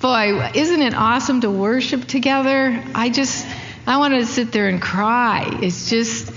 [0.00, 2.82] Boy, isn't it awesome to worship together?
[2.94, 3.46] I just,
[3.86, 5.58] I want to sit there and cry.
[5.60, 6.32] It's just,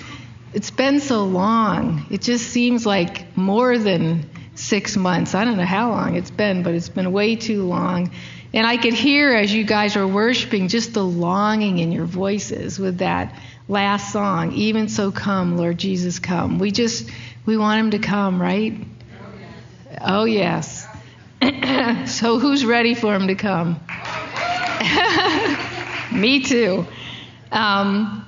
[0.54, 2.05] it's been so long.
[2.12, 5.34] It just seems like more than six months.
[5.34, 8.12] I don't know how long it's been, but it's been way too long.
[8.54, 12.77] And I could hear as you guys were worshiping just the longing in your voices
[12.77, 13.34] with that
[13.70, 16.59] last song, Even So Come, Lord Jesus, Come.
[16.59, 17.09] We just,
[17.45, 18.75] we want him to come, right?
[20.02, 20.82] Oh, yes.
[22.05, 23.80] so who's ready for him to come?
[26.13, 26.86] Me too.
[27.52, 28.26] Um,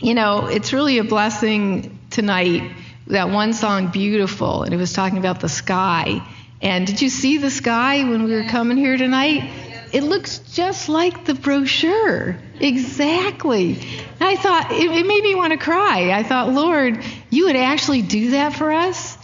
[0.00, 2.72] you know, it's really a blessing tonight.
[3.08, 6.26] That one song, Beautiful, and it was talking about the sky.
[6.60, 9.50] And did you see the sky when we were coming here tonight?
[9.92, 12.38] It looks just like the brochure.
[12.60, 13.74] Exactly.
[14.20, 16.12] And I thought, it, it made me want to cry.
[16.12, 19.18] I thought, Lord, you would actually do that for us?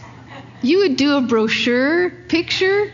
[0.61, 2.91] You would do a brochure picture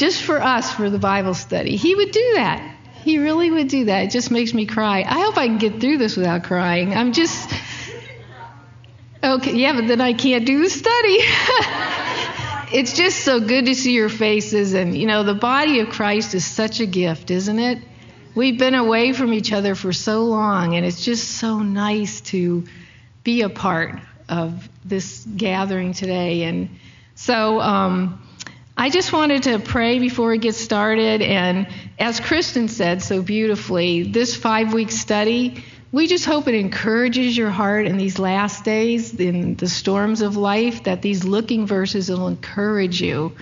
[0.00, 1.76] just for us for the Bible study.
[1.76, 2.76] He would do that.
[3.04, 4.04] He really would do that.
[4.04, 5.02] It just makes me cry.
[5.02, 6.94] I hope I can get through this without crying.
[6.94, 7.52] I'm just.
[9.22, 11.18] Okay, yeah, but then I can't do the study.
[12.72, 14.72] it's just so good to see your faces.
[14.72, 17.82] And, you know, the body of Christ is such a gift, isn't it?
[18.34, 22.64] We've been away from each other for so long, and it's just so nice to
[23.22, 26.44] be a part of this gathering today.
[26.44, 26.70] And
[27.14, 28.22] so, um,
[28.80, 31.20] I just wanted to pray before we get started.
[31.20, 31.66] And
[31.98, 37.50] as Kristen said so beautifully, this five week study, we just hope it encourages your
[37.50, 42.26] heart in these last days, in the storms of life, that these looking verses will
[42.26, 43.36] encourage you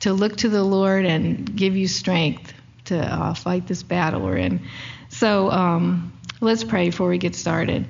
[0.00, 2.52] to look to the Lord and give you strength
[2.84, 4.60] to uh, fight this battle we're in.
[5.08, 7.86] So um, let's pray before we get started.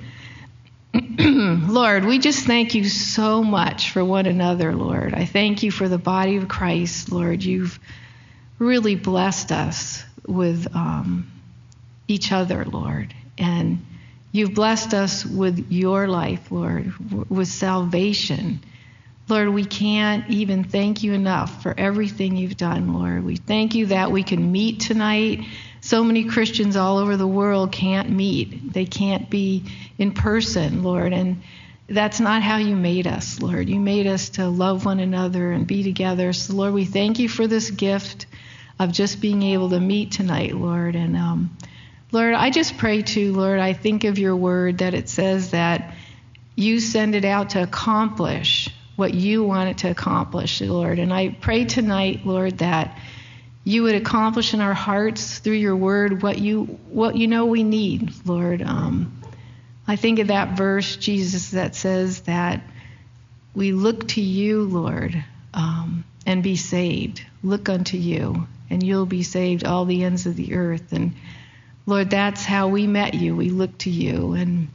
[1.19, 5.13] Lord, we just thank you so much for one another, Lord.
[5.13, 7.43] I thank you for the body of Christ, Lord.
[7.43, 7.79] You've
[8.59, 11.31] really blessed us with um,
[12.07, 13.13] each other, Lord.
[13.39, 13.83] And
[14.31, 16.93] you've blessed us with your life, Lord,
[17.29, 18.59] with salvation.
[19.27, 23.23] Lord, we can't even thank you enough for everything you've done, Lord.
[23.23, 25.45] We thank you that we can meet tonight
[25.83, 28.71] so many Christians all over the world can't meet.
[28.71, 29.65] They can't be
[29.97, 31.11] in person, Lord.
[31.11, 31.43] And
[31.89, 33.67] that's not how you made us, Lord.
[33.67, 36.31] You made us to love one another and be together.
[36.31, 38.27] So, Lord, we thank you for this gift
[38.79, 40.95] of just being able to meet tonight, Lord.
[40.95, 41.57] And, um,
[42.13, 45.95] Lord, I just pray too, Lord, I think of your word that it says that
[46.55, 50.97] you send it out to accomplish what you want it to accomplish, Lord.
[50.97, 52.97] And I pray tonight, Lord, that
[53.63, 57.63] you would accomplish in our hearts through your word what you what you know we
[57.63, 58.61] need, Lord.
[58.61, 59.21] Um,
[59.87, 62.61] I think of that verse, Jesus, that says that
[63.53, 65.23] we look to you, Lord,
[65.53, 67.21] um, and be saved.
[67.43, 70.91] Look unto you, and you'll be saved, all the ends of the earth.
[70.91, 71.13] And
[71.85, 73.35] Lord, that's how we met you.
[73.35, 74.33] We look to you.
[74.33, 74.69] And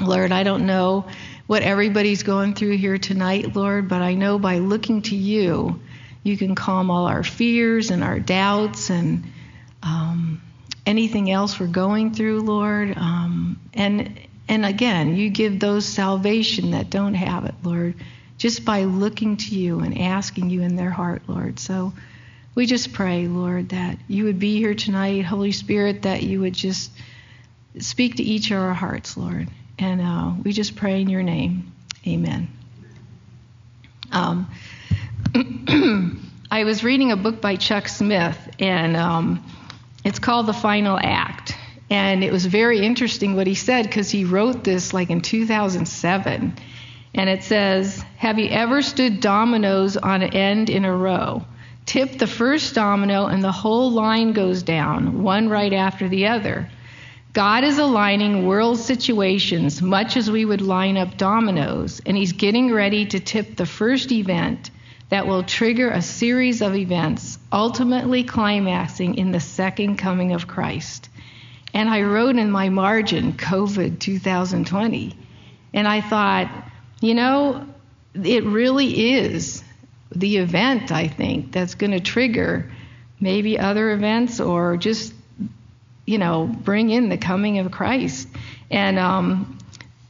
[0.00, 1.06] Lord, I don't know
[1.46, 5.80] what everybody's going through here tonight, Lord, but I know by looking to you,
[6.28, 9.24] you can calm all our fears and our doubts and
[9.82, 10.40] um,
[10.86, 12.96] anything else we're going through, Lord.
[12.96, 17.94] Um, and and again, you give those salvation that don't have it, Lord,
[18.38, 21.58] just by looking to you and asking you in their heart, Lord.
[21.58, 21.92] So
[22.54, 26.54] we just pray, Lord, that you would be here tonight, Holy Spirit, that you would
[26.54, 26.90] just
[27.78, 29.48] speak to each of our hearts, Lord.
[29.78, 31.72] And uh, we just pray in your name.
[32.06, 32.48] Amen.
[34.10, 34.50] Um,
[36.50, 39.44] I was reading a book by Chuck Smith, and um,
[40.04, 41.54] it's called The Final Act.
[41.90, 46.54] And it was very interesting what he said because he wrote this like in 2007.
[47.14, 51.44] And it says, Have you ever stood dominoes on end in a row?
[51.84, 56.70] Tip the first domino, and the whole line goes down, one right after the other.
[57.32, 62.72] God is aligning world situations much as we would line up dominoes, and He's getting
[62.72, 64.70] ready to tip the first event
[65.10, 71.08] that will trigger a series of events, ultimately climaxing in the second coming of Christ.
[71.72, 75.16] And I wrote in my margin, COVID 2020.
[75.74, 76.50] And I thought,
[77.00, 77.66] you know,
[78.14, 79.62] it really is
[80.14, 82.70] the event, I think, that's going to trigger
[83.20, 85.12] maybe other events or just,
[86.06, 88.28] you know, bring in the coming of Christ.
[88.70, 89.58] And um,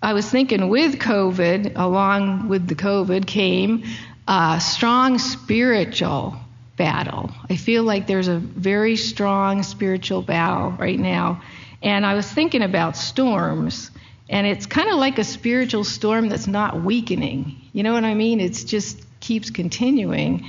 [0.01, 3.85] I was thinking with COVID, along with the COVID came
[4.29, 6.37] a strong spiritual
[6.77, 7.31] battle.
[7.49, 11.43] I feel like there's a very strong spiritual battle right now.
[11.83, 13.91] And I was thinking about storms,
[14.29, 17.57] and it's kind of like a spiritual storm that's not weakening.
[17.73, 18.41] You know what I mean?
[18.41, 20.45] It just keeps continuing.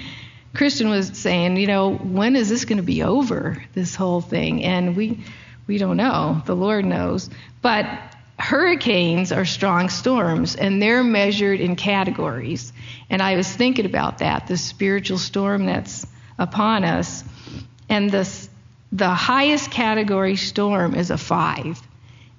[0.54, 4.64] Christian was saying, you know, when is this going to be over, this whole thing?
[4.66, 5.24] And we,
[5.68, 6.42] we don't know.
[6.46, 7.30] The Lord knows.
[7.62, 7.88] But
[8.40, 12.72] hurricanes are strong storms, and they're measured in categories.
[13.10, 16.08] And I was thinking about that, the spiritual storm that's
[16.38, 17.24] upon us.
[17.90, 21.82] And the, highest category storm is a five.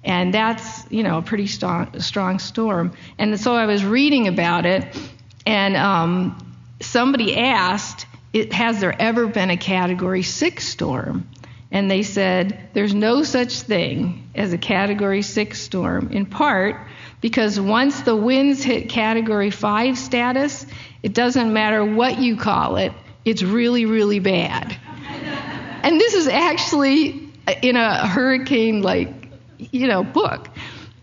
[0.03, 2.93] And that's, you know, a pretty strong, strong storm.
[3.19, 4.97] And so I was reading about it,
[5.45, 8.07] and um, somebody asked,
[8.51, 11.27] Has there ever been a category six storm?
[11.71, 16.75] And they said, There's no such thing as a category six storm, in part
[17.21, 20.65] because once the winds hit category five status,
[21.03, 22.91] it doesn't matter what you call it,
[23.23, 24.75] it's really, really bad.
[25.83, 27.29] and this is actually
[27.61, 29.09] in a hurricane like,
[29.57, 30.49] you know, book.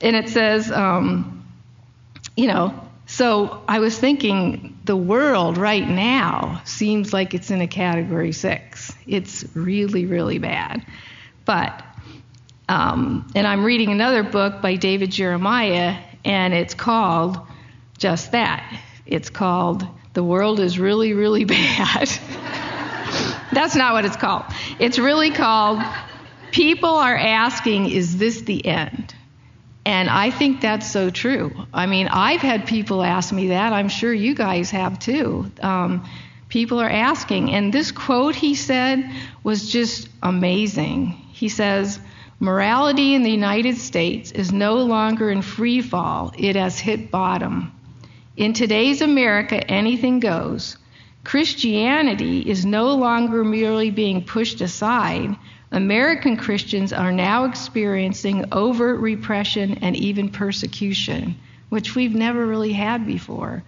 [0.00, 1.47] And it says, um,
[2.37, 2.75] you know,
[3.06, 8.90] so I was thinking the world right now seems like it's in a category six.
[9.06, 10.82] It's really, really bad.
[11.44, 11.85] But,
[12.70, 17.37] um, and I'm reading another book by David Jeremiah, and it's called
[17.99, 18.81] just that.
[19.05, 22.08] It's called The World is Really, Really Bad.
[23.52, 24.44] That's not what it's called.
[24.79, 25.82] It's really called
[26.50, 29.14] People Are Asking, Is This the End?
[29.88, 31.50] And I think that's so true.
[31.73, 33.73] I mean, I've had people ask me that.
[33.73, 35.50] I'm sure you guys have too.
[35.62, 36.06] Um,
[36.50, 37.55] people are asking.
[37.55, 39.11] And this quote he said
[39.43, 41.12] was just amazing.
[41.32, 41.99] He says,
[42.38, 47.73] Morality in the United States is no longer in free fall, it has hit bottom.
[48.37, 50.76] In today's America, anything goes.
[51.25, 55.35] Christianity is no longer merely being pushed aside,
[55.70, 61.37] American Christians are now experiencing overt repression and even persecution,
[61.69, 63.62] which we've never really had before.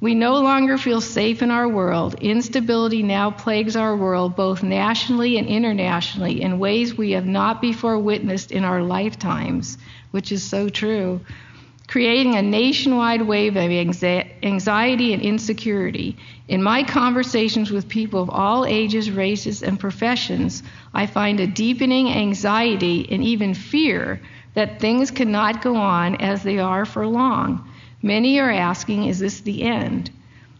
[0.00, 2.16] We no longer feel safe in our world.
[2.20, 7.98] Instability now plagues our world, both nationally and internationally, in ways we have not before
[7.98, 9.78] witnessed in our lifetimes,
[10.10, 11.20] which is so true
[11.88, 16.16] creating a nationwide wave of anxiety and insecurity.
[16.48, 20.62] In my conversations with people of all ages, races, and professions,
[20.94, 24.20] I find a deepening anxiety and even fear
[24.54, 27.68] that things cannot go on as they are for long.
[28.02, 30.10] Many are asking, is this the end?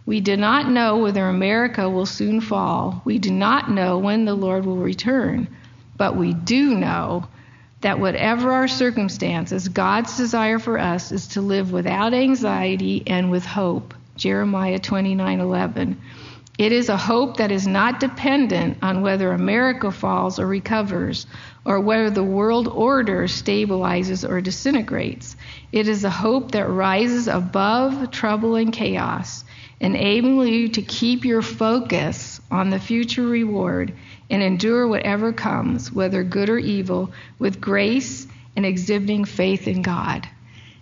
[0.04, 3.02] We do not know whether America will soon fall.
[3.04, 5.48] We do not know when the Lord will return.
[5.96, 7.28] But we do know
[7.82, 13.44] that whatever our circumstances, God's desire for us is to live without anxiety and with
[13.44, 13.94] hope.
[14.16, 15.96] Jeremiah 29:11.
[16.58, 21.26] It is a hope that is not dependent on whether America falls or recovers,
[21.64, 25.34] or whether the world order stabilizes or disintegrates.
[25.72, 29.44] It is a hope that rises above trouble and chaos,
[29.80, 33.92] enabling you to keep your focus on the future reward
[34.30, 40.28] and endure whatever comes, whether good or evil, with grace and exhibiting faith in God.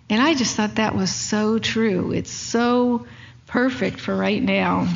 [0.09, 2.11] And I just thought that was so true.
[2.11, 3.07] It's so
[3.47, 4.87] perfect for right now.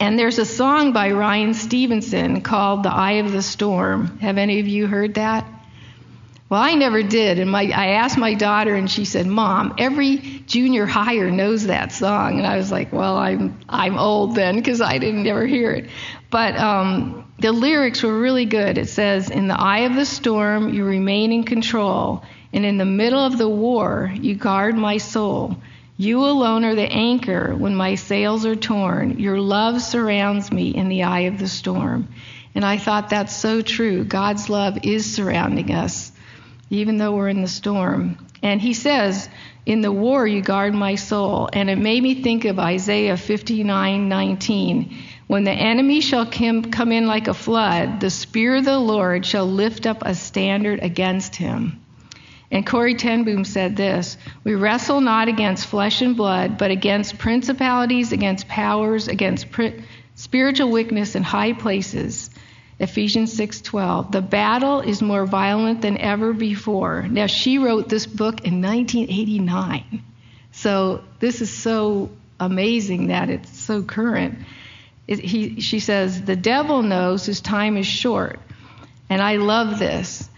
[0.00, 4.18] And there's a song by Ryan Stevenson called The Eye of the Storm.
[4.18, 5.46] Have any of you heard that?
[6.50, 7.38] Well, I never did.
[7.38, 10.16] And my, I asked my daughter, and she said, Mom, every
[10.46, 12.38] junior higher knows that song.
[12.38, 15.90] And I was like, Well, I'm, I'm old then because I didn't ever hear it.
[16.30, 18.78] But um, the lyrics were really good.
[18.78, 22.24] It says, In the eye of the storm, you remain in control.
[22.50, 25.58] And in the middle of the war, you guard my soul.
[25.98, 29.18] You alone are the anchor when my sails are torn.
[29.18, 32.08] Your love surrounds me in the eye of the storm.
[32.54, 34.04] And I thought that's so true.
[34.04, 36.12] God's love is surrounding us
[36.70, 38.18] even though we're in the storm.
[38.42, 39.28] And he says,
[39.66, 41.48] In the war you guard my soul.
[41.52, 44.94] And it made me think of Isaiah 59:19.
[45.26, 49.46] When the enemy shall come in like a flood, the Spirit of the Lord shall
[49.46, 51.80] lift up a standard against him.
[52.50, 57.18] And Corrie ten Boom said this We wrestle not against flesh and blood, but against
[57.18, 59.46] principalities, against powers, against
[60.14, 62.30] spiritual wickedness in high places.
[62.80, 64.12] Ephesians 6:12.
[64.12, 67.06] The battle is more violent than ever before.
[67.08, 70.02] Now she wrote this book in 1989.
[70.52, 74.38] So this is so amazing that it's so current.
[75.06, 78.38] It, he, she says, The devil knows his time is short.
[79.10, 80.28] And I love this.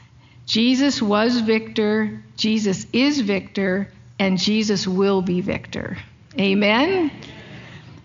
[0.47, 5.99] Jesus was victor, Jesus is victor, and Jesus will be victor.
[6.39, 7.11] Amen?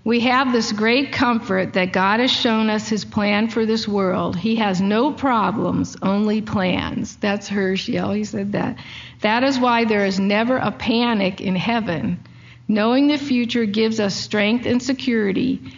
[0.06, 4.36] We have this great comfort that God has shown us his plan for this world.
[4.36, 7.16] He has no problems, only plans.
[7.16, 7.76] That's her.
[7.76, 8.78] She always said that.
[9.22, 12.20] That is why there is never a panic in heaven.
[12.68, 15.74] Knowing the future gives us strength and security,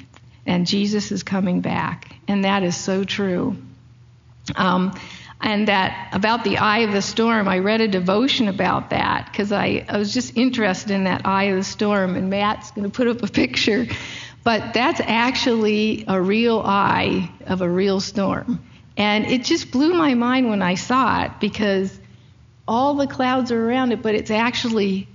[0.45, 2.13] and Jesus is coming back.
[2.27, 3.55] And that is so true.
[4.57, 4.93] Um,
[5.39, 9.51] and that about the eye of the storm, I read a devotion about that because
[9.51, 12.15] I, I was just interested in that eye of the storm.
[12.15, 13.85] And Matt's going to put up a picture.
[14.47, 18.63] But that's actually a real eye of a real storm.
[18.95, 21.99] And it just blew my mind when I saw it because
[22.65, 25.09] all the clouds are around it, but it's actually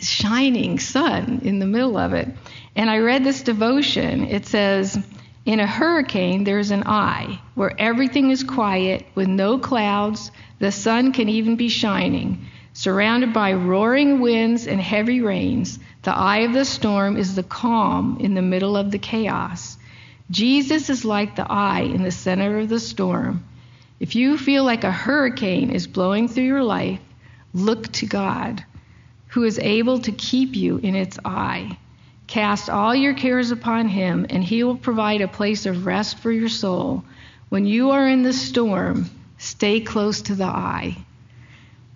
[0.00, 2.26] shining sun in the middle of it.
[2.74, 4.24] And I read this devotion.
[4.24, 4.98] It says,
[5.44, 11.12] In a hurricane, there's an eye where everything is quiet with no clouds, the sun
[11.12, 12.44] can even be shining.
[12.72, 18.18] Surrounded by roaring winds and heavy rains, the eye of the storm is the calm
[18.20, 19.76] in the middle of the chaos.
[20.30, 23.44] Jesus is like the eye in the center of the storm.
[24.00, 27.00] If you feel like a hurricane is blowing through your life,
[27.52, 28.64] look to God,
[29.28, 31.78] who is able to keep you in its eye.
[32.26, 36.32] Cast all your cares upon him, and he will provide a place of rest for
[36.32, 37.04] your soul.
[37.48, 40.96] When you are in the storm, stay close to the eye.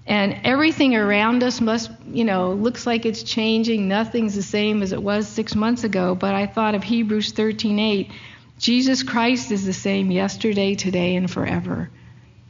[0.09, 3.89] And everything around us must, you know, looks like it's changing.
[3.89, 6.15] Nothing's the same as it was six months ago.
[6.15, 8.11] But I thought of Hebrews 13:8.
[8.59, 11.91] Jesus Christ is the same yesterday, today, and forever.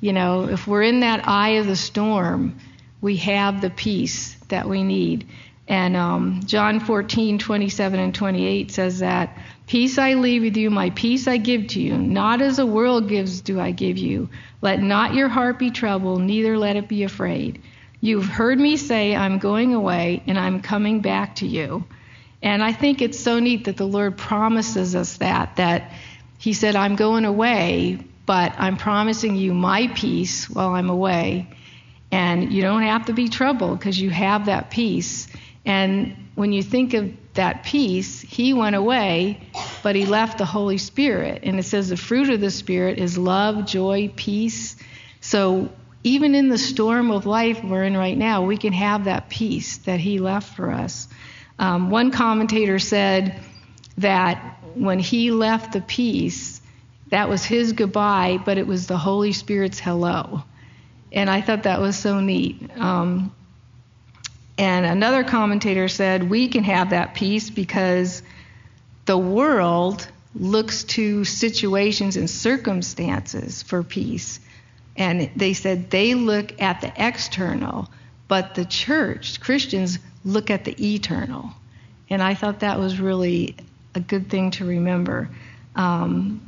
[0.00, 2.60] You know, if we're in that eye of the storm,
[3.00, 5.26] we have the peace that we need.
[5.66, 9.36] And um, John 14, 27 and 28 says that,
[9.68, 11.98] Peace I leave with you, my peace I give to you.
[11.98, 14.30] Not as the world gives do I give you.
[14.62, 17.60] Let not your heart be troubled, neither let it be afraid.
[18.00, 21.84] You've heard me say, I'm going away and I'm coming back to you.
[22.40, 25.92] And I think it's so neat that the Lord promises us that, that
[26.38, 31.46] He said, I'm going away, but I'm promising you my peace while I'm away.
[32.10, 35.28] And you don't have to be troubled because you have that peace.
[35.66, 39.40] And when you think of that peace, he went away,
[39.82, 41.40] but he left the Holy Spirit.
[41.44, 44.76] And it says the fruit of the Spirit is love, joy, peace.
[45.20, 45.70] So
[46.02, 49.78] even in the storm of life we're in right now, we can have that peace
[49.78, 51.08] that he left for us.
[51.58, 53.40] Um, one commentator said
[53.98, 56.60] that when he left the peace,
[57.10, 60.42] that was his goodbye, but it was the Holy Spirit's hello.
[61.12, 62.70] And I thought that was so neat.
[62.76, 63.34] Um,
[64.58, 68.22] and another commentator said, We can have that peace because
[69.06, 74.40] the world looks to situations and circumstances for peace.
[74.96, 77.88] And they said they look at the external,
[78.26, 81.50] but the church, Christians, look at the eternal.
[82.10, 83.54] And I thought that was really
[83.94, 85.30] a good thing to remember.
[85.76, 86.40] Um,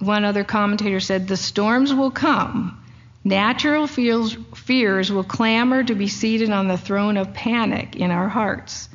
[0.00, 2.83] one other commentator said, The storms will come
[3.24, 8.28] Natural feels, fears will clamor to be seated on the throne of panic in our
[8.28, 8.90] hearts.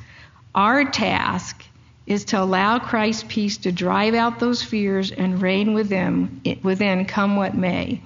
[0.54, 1.64] Our task
[2.06, 7.36] is to allow Christ's peace to drive out those fears and reign within, within come
[7.36, 8.00] what may.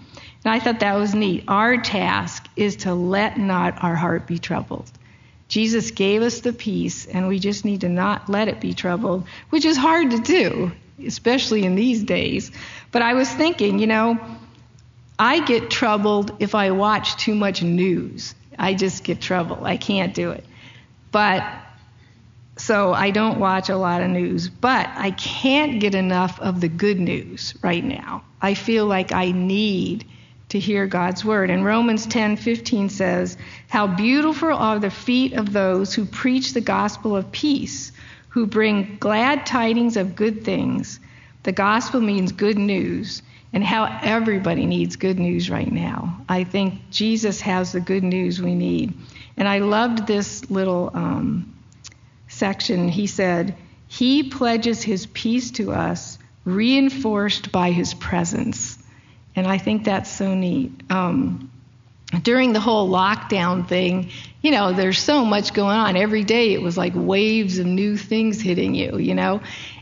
[0.45, 1.45] And I thought that was neat.
[1.47, 4.91] Our task is to let not our heart be troubled.
[5.49, 9.27] Jesus gave us the peace, and we just need to not let it be troubled,
[9.51, 10.73] which is hard to do,
[11.07, 12.51] especially in these days.
[12.93, 14.19] But I was thinking, you know,
[15.19, 18.35] I get troubled if I watch too much news.
[18.59, 19.65] I just get troubled.
[19.65, 20.45] I can't do it.
[21.13, 21.45] But
[22.57, 26.69] so I don't watch a lot of news, but I can't get enough of the
[26.69, 28.23] good news right now.
[28.41, 30.05] I feel like I need
[30.51, 31.51] to hear God's word.
[31.51, 33.37] And Romans 10:15 says,
[33.69, 37.91] "How beautiful are the feet of those who preach the gospel of peace,
[38.29, 41.01] who bring glad tidings of good things."
[41.43, 43.23] The gospel means good news
[43.55, 46.21] and how everybody needs good news right now.
[46.29, 48.93] I think Jesus has the good news we need.
[49.37, 51.55] And I loved this little um,
[52.27, 52.89] section.
[52.89, 53.57] He said,
[53.87, 58.77] He pledges His peace to us, reinforced by His presence.
[59.37, 60.73] And I think that's so neat.
[60.91, 61.51] Um,
[62.23, 64.11] during the whole lockdown thing,
[64.43, 65.97] you know, there's so much going on.
[65.97, 69.41] Every day it was like waves of new things hitting you, you know.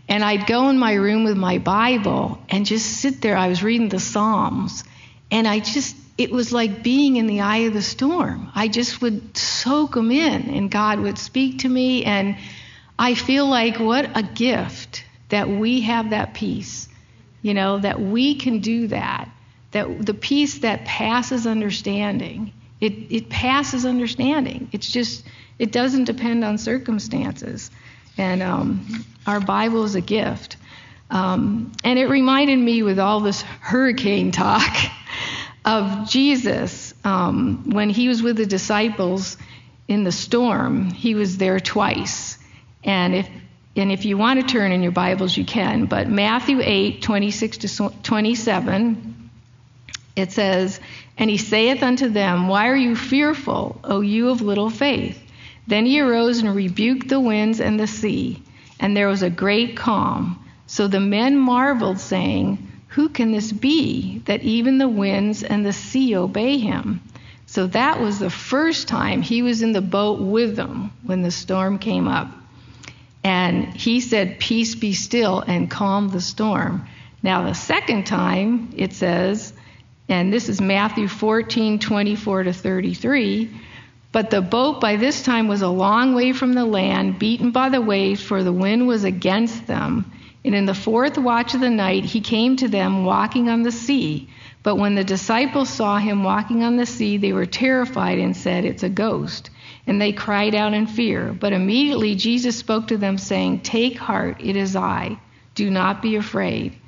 [0.08, 3.36] And I'd go in my room with my Bible and just sit there.
[3.36, 4.84] I was reading the Psalms.
[5.30, 8.50] And I just, it was like being in the eye of the storm.
[8.54, 12.04] I just would soak them in, and God would speak to me.
[12.04, 12.36] And
[12.98, 16.86] I feel like what a gift that we have that peace,
[17.40, 19.30] you know, that we can do that,
[19.72, 22.52] that the peace that passes understanding.
[22.80, 24.68] It, it passes understanding.
[24.72, 25.24] It's just,
[25.58, 27.70] it doesn't depend on circumstances.
[28.18, 30.56] And um, our Bible is a gift.
[31.10, 34.76] Um, and it reminded me with all this hurricane talk
[35.64, 39.36] of Jesus um, when he was with the disciples
[39.88, 40.90] in the storm.
[40.90, 42.38] He was there twice.
[42.82, 43.28] And if
[43.74, 45.86] and if you want to turn in your Bibles, you can.
[45.86, 49.21] But Matthew 8, 26 to 27,
[50.14, 50.80] it says,
[51.16, 55.18] And he saith unto them, Why are you fearful, O you of little faith?
[55.66, 58.42] Then he arose and rebuked the winds and the sea,
[58.80, 60.38] and there was a great calm.
[60.66, 65.72] So the men marveled, saying, Who can this be, that even the winds and the
[65.72, 67.00] sea obey him?
[67.46, 71.30] So that was the first time he was in the boat with them when the
[71.30, 72.28] storm came up.
[73.24, 76.86] And he said, Peace be still, and calmed the storm.
[77.22, 79.52] Now, the second time, it says,
[80.12, 83.50] and this is Matthew 14, 24 to 33.
[84.12, 87.70] But the boat by this time was a long way from the land, beaten by
[87.70, 90.12] the waves, for the wind was against them.
[90.44, 93.72] And in the fourth watch of the night, he came to them walking on the
[93.72, 94.28] sea.
[94.62, 98.64] But when the disciples saw him walking on the sea, they were terrified and said,
[98.64, 99.48] It's a ghost
[99.86, 101.32] and they cried out in fear.
[101.32, 105.18] But immediately Jesus spoke to them, saying, Take heart, it is I.
[105.54, 106.78] Do not be afraid.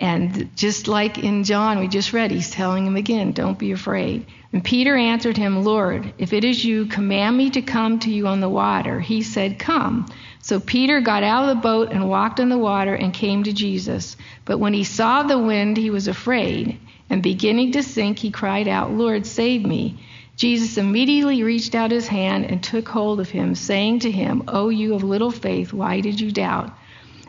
[0.00, 4.26] And just like in John, we just read, he's telling him again, Don't be afraid.
[4.50, 8.26] And Peter answered him, Lord, if it is you, command me to come to you
[8.26, 8.98] on the water.
[8.98, 10.10] He said, Come.
[10.40, 13.52] So Peter got out of the boat and walked on the water and came to
[13.52, 14.16] Jesus.
[14.46, 16.80] But when he saw the wind, he was afraid.
[17.10, 19.98] And beginning to sink, he cried out, Lord, save me.
[20.36, 24.64] Jesus immediately reached out his hand and took hold of him, saying to him, O
[24.64, 26.74] oh, you of little faith, why did you doubt?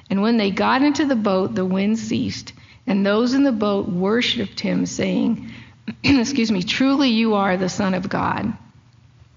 [0.10, 2.54] And when they got into the boat, the wind ceased,
[2.88, 5.52] and those in the boat worshipped him, saying,
[6.04, 8.54] Excuse me, truly you are the Son of God.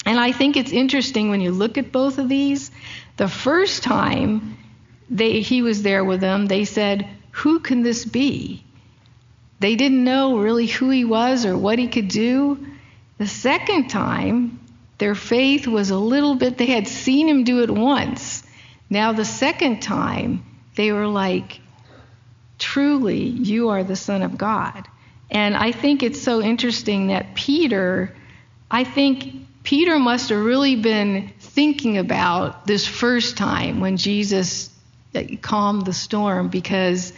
[0.06, 2.70] And I think it's interesting when you look at both of these.
[3.16, 4.58] The first time
[5.08, 8.64] they, he was there with them, they said, Who can this be?
[9.60, 12.66] They didn't know really who he was or what he could do.
[13.18, 14.60] The second time,
[14.98, 18.42] their faith was a little bit, they had seen him do it once.
[18.90, 20.44] Now, the second time,
[20.76, 21.60] they were like,
[22.58, 24.88] truly, you are the Son of God.
[25.30, 28.14] And I think it's so interesting that Peter,
[28.70, 34.70] I think Peter must have really been thinking about this first time when Jesus
[35.14, 37.12] uh, calmed the storm because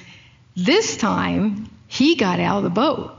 [0.55, 3.13] this time he got out of the boat.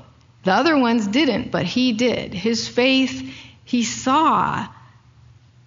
[0.44, 2.34] The other ones didn't, but he did.
[2.34, 3.34] His faith,
[3.66, 4.68] he saw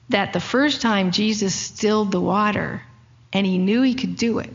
[0.08, 2.82] that the first time Jesus stilled the water
[3.32, 4.50] and he knew he could do it.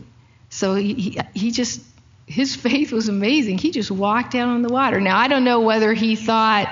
[0.48, 1.82] So he, he, he just,
[2.26, 3.58] his faith was amazing.
[3.58, 5.00] He just walked out on the water.
[5.00, 6.68] Now, I don't know whether he thought,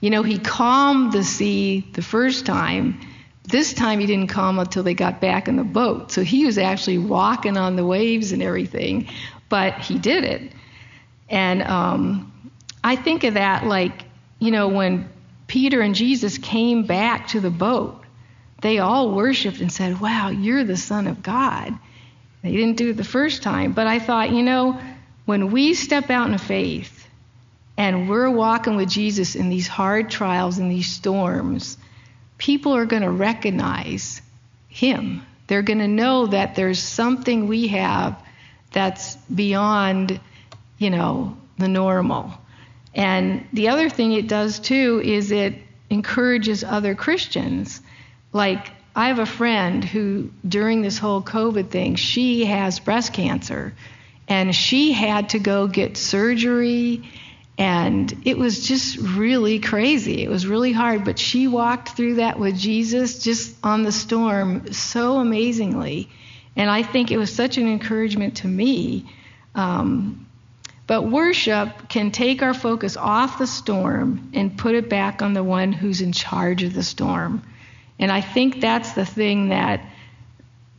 [0.00, 3.00] you know, he calmed the sea the first time.
[3.44, 6.10] This time he didn't calm until they got back in the boat.
[6.10, 9.08] So he was actually walking on the waves and everything,
[9.48, 10.52] but he did it.
[11.28, 12.50] And um,
[12.82, 14.04] I think of that like,
[14.38, 15.08] you know, when
[15.46, 18.02] Peter and Jesus came back to the boat,
[18.60, 21.78] they all worshiped and said, Wow, you're the Son of God.
[22.44, 24.78] They didn't do it the first time, but I thought, you know,
[25.24, 27.08] when we step out in faith
[27.78, 31.78] and we're walking with Jesus in these hard trials and these storms,
[32.36, 34.20] people are going to recognize
[34.68, 35.24] Him.
[35.46, 38.22] They're going to know that there's something we have
[38.72, 40.20] that's beyond,
[40.76, 42.30] you know, the normal.
[42.94, 45.54] And the other thing it does too is it
[45.88, 47.80] encourages other Christians.
[48.34, 53.74] Like, I have a friend who, during this whole COVID thing, she has breast cancer
[54.28, 57.08] and she had to go get surgery.
[57.58, 60.22] And it was just really crazy.
[60.22, 64.72] It was really hard, but she walked through that with Jesus just on the storm
[64.72, 66.08] so amazingly.
[66.56, 69.06] And I think it was such an encouragement to me
[69.54, 70.26] um,
[70.86, 75.42] but worship can take our focus off the storm and put it back on the
[75.42, 77.42] one who's in charge of the storm.
[77.98, 79.84] And I think that's the thing that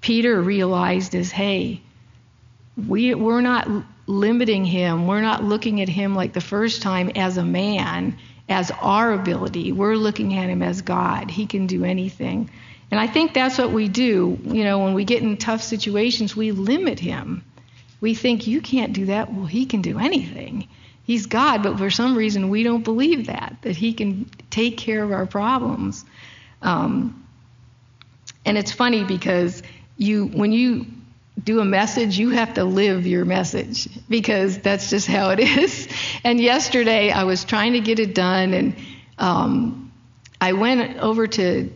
[0.01, 1.82] Peter realized is hey,
[2.88, 3.67] we, we're not
[4.06, 5.08] limiting him.
[5.08, 8.17] We're not looking at him like the first time as a man,
[8.49, 9.71] as our ability.
[9.71, 11.32] We're looking at him as God.
[11.32, 12.49] He can do anything.
[12.91, 14.38] And I think that's what we do.
[14.43, 17.43] You know, when we get in tough situations, we limit him
[18.06, 19.34] we think you can't do that.
[19.34, 20.67] Well, he can do anything.
[21.04, 25.04] He's God, but for some reason we don't believe that, that he can take care
[25.04, 26.06] of our problems.
[26.62, 27.26] Um,
[28.46, 29.63] and it's funny because
[29.98, 30.86] you, when you
[31.44, 35.88] do a message, you have to live your message because that's just how it is.
[36.24, 38.76] And yesterday I was trying to get it done, and
[39.18, 39.91] um,
[40.39, 41.72] I went over to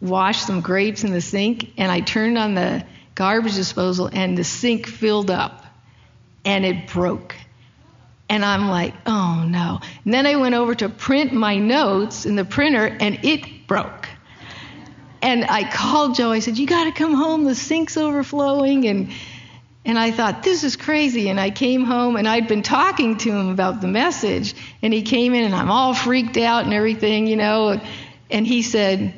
[0.00, 4.44] wash some grapes in the sink, and I turned on the garbage disposal, and the
[4.44, 5.64] sink filled up
[6.44, 7.34] and it broke.
[8.28, 9.80] And I'm like, oh no.
[10.04, 13.99] And then I went over to print my notes in the printer, and it broke.
[15.22, 16.30] And I called Joe.
[16.32, 17.44] I said, "You got to come home.
[17.44, 19.10] The sink's overflowing." And
[19.84, 21.30] and I thought, this is crazy.
[21.30, 24.54] And I came home and I'd been talking to him about the message.
[24.82, 27.80] And he came in and I'm all freaked out and everything, you know.
[28.30, 29.14] And he said,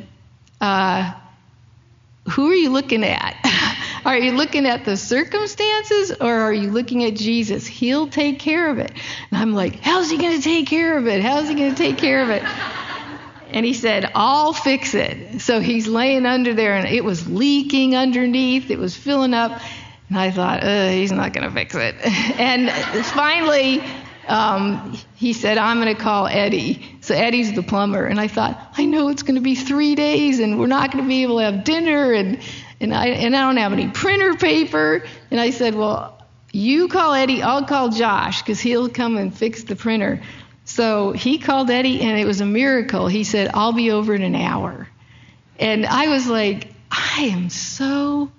[0.61, 1.13] uh,
[2.31, 3.37] Who are you looking at?
[4.05, 7.67] are you looking at the circumstances or are you looking at Jesus?
[7.67, 8.93] He'll take care of it.
[9.31, 11.23] And I'm like, How's he going to take care of it?
[11.23, 12.43] How's he going to take care of it?
[13.53, 15.41] And he said, I'll fix it.
[15.41, 19.61] So he's laying under there and it was leaking underneath, it was filling up.
[20.09, 20.63] And I thought,
[20.93, 21.95] he's not going to fix it.
[22.39, 22.71] and
[23.07, 23.83] finally,
[24.29, 26.99] um, he said, I'm going to call Eddie.
[27.01, 28.05] So Eddie's the plumber.
[28.05, 31.05] And I thought, I know it's going to be three days and we're not going
[31.05, 32.39] to be able to have dinner and,
[32.81, 35.05] and, I, and I don't have any printer paper.
[35.31, 36.19] And I said, Well,
[36.53, 40.23] you call Eddie, I'll call Josh because he'll come and fix the printer.
[40.65, 43.09] So he called Eddie and it was a miracle.
[43.09, 44.89] He said, I'll be over in an hour.
[45.59, 48.31] And I was like, I am so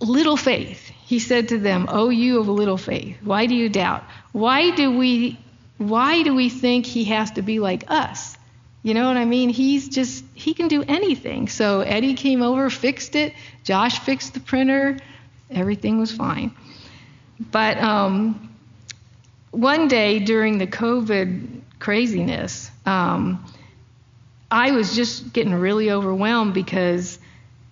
[0.00, 0.90] little faith.
[1.06, 4.04] He said to them, "O you of little faith, why do you doubt?
[4.32, 5.38] Why do we
[5.78, 8.36] why do we think he has to be like us?
[8.82, 9.48] You know what I mean?
[9.48, 13.34] He's just he can do anything." So Eddie came over, fixed it.
[13.64, 14.98] Josh fixed the printer.
[15.50, 16.54] Everything was fine.
[17.38, 18.53] But um,
[19.54, 23.44] one day during the COVID craziness, um,
[24.50, 27.18] I was just getting really overwhelmed because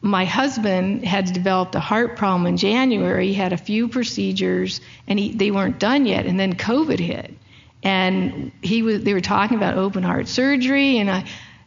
[0.01, 3.29] my husband had developed a heart problem in January.
[3.29, 6.27] He had a few procedures, and he, they weren't done yet.
[6.27, 7.33] And then COVID hit,
[7.83, 9.05] and he was.
[9.05, 11.25] They were talking about open heart surgery, and I,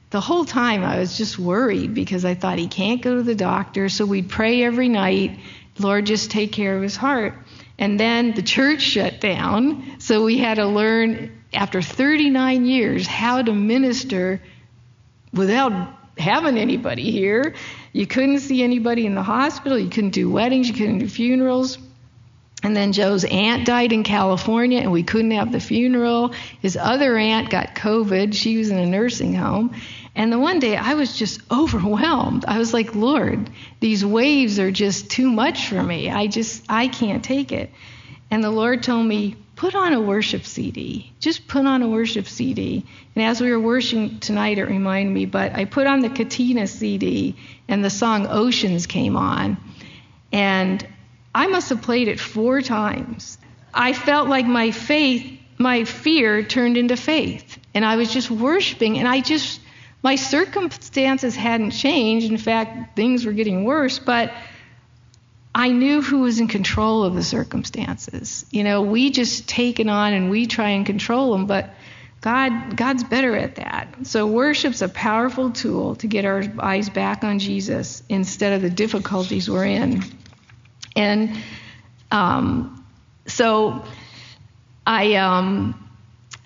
[0.09, 3.35] the whole time I was just worried because I thought he can't go to the
[3.35, 3.87] doctor.
[3.87, 5.39] So we'd pray every night,
[5.79, 7.35] Lord, just take care of his heart.
[7.77, 13.41] And then the church shut down, so we had to learn after 39 years how
[13.41, 14.41] to minister
[15.33, 17.53] without having anybody here.
[17.91, 19.77] You couldn't see anybody in the hospital.
[19.77, 20.67] You couldn't do weddings.
[20.69, 21.77] You couldn't do funerals.
[22.63, 26.33] And then Joe's aunt died in California, and we couldn't have the funeral.
[26.61, 28.33] His other aunt got COVID.
[28.33, 29.75] She was in a nursing home.
[30.15, 32.45] And the one day I was just overwhelmed.
[32.47, 33.49] I was like, Lord,
[33.79, 36.09] these waves are just too much for me.
[36.09, 37.69] I just, I can't take it.
[38.31, 41.13] And the Lord told me, put on a worship CD.
[41.19, 42.85] Just put on a worship CD.
[43.15, 46.67] And as we were worshiping tonight, it reminded me, but I put on the Katina
[46.67, 47.35] CD,
[47.67, 49.57] and the song Oceans came on.
[50.31, 50.85] And
[51.33, 53.37] I must have played it four times.
[53.73, 57.59] I felt like my faith, my fear turned into faith.
[57.73, 59.61] And I was just worshiping, and I just,
[60.05, 62.29] my circumstances hadn't changed.
[62.29, 64.31] In fact, things were getting worse, but
[65.55, 68.45] I knew who was in control of the circumstances.
[68.51, 71.71] You know, we just take it on and we try and control them, but
[72.21, 73.95] God, God's better at that.
[74.03, 78.69] So worship's a powerful tool to get our eyes back on Jesus instead of the
[78.69, 80.03] difficulties we're in.
[80.95, 81.35] And
[82.11, 82.85] um,
[83.25, 83.83] so
[84.85, 85.84] I um,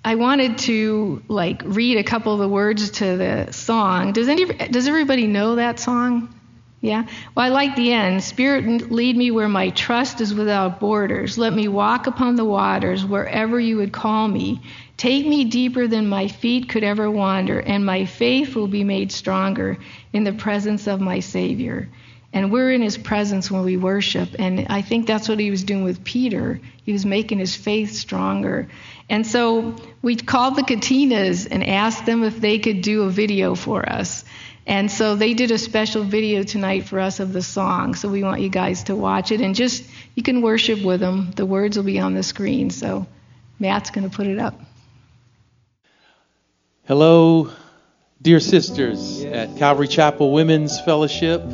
[0.04, 4.14] I wanted to like read a couple of the words to the song.
[4.14, 6.34] Does any does everybody know that song?
[6.82, 7.08] Yeah?
[7.36, 8.24] Well, I like the end.
[8.24, 11.38] Spirit, lead me where my trust is without borders.
[11.38, 14.62] Let me walk upon the waters wherever you would call me.
[14.96, 19.12] Take me deeper than my feet could ever wander, and my faith will be made
[19.12, 19.78] stronger
[20.14, 21.90] in the presence of my Savior.
[22.32, 24.30] And we're in his presence when we worship.
[24.38, 26.62] And I think that's what he was doing with Peter.
[26.84, 28.68] He was making his faith stronger.
[29.10, 33.56] And so we called the Katinas and asked them if they could do a video
[33.56, 34.24] for us.
[34.67, 37.95] And so they did a special video tonight for us of the song.
[37.95, 41.32] So we want you guys to watch it and just, you can worship with them.
[41.36, 42.69] The words will be on the screen.
[42.69, 43.08] So
[43.58, 44.60] Matt's going to put it up.
[46.86, 47.52] Hello,
[48.22, 51.41] dear sisters at Calvary Chapel Women's Fellowship.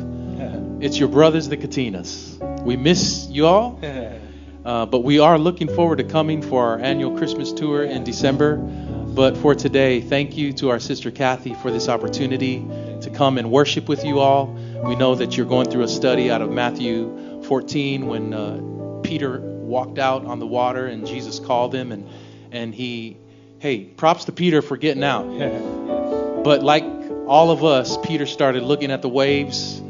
[0.78, 2.36] It's your brothers, the Katinas.
[2.62, 3.80] We miss you all,
[4.66, 8.56] uh, but we are looking forward to coming for our annual Christmas tour in December.
[8.56, 12.66] But for today, thank you to our sister Kathy for this opportunity
[13.02, 14.46] to come and worship with you all.
[14.84, 19.38] We know that you're going through a study out of Matthew 14 when uh, Peter
[19.38, 22.08] walked out on the water and Jesus called him and
[22.50, 23.18] and he
[23.60, 25.24] hey, props to Peter for getting out.
[26.44, 26.84] but like
[27.28, 29.80] all of us, Peter started looking at the waves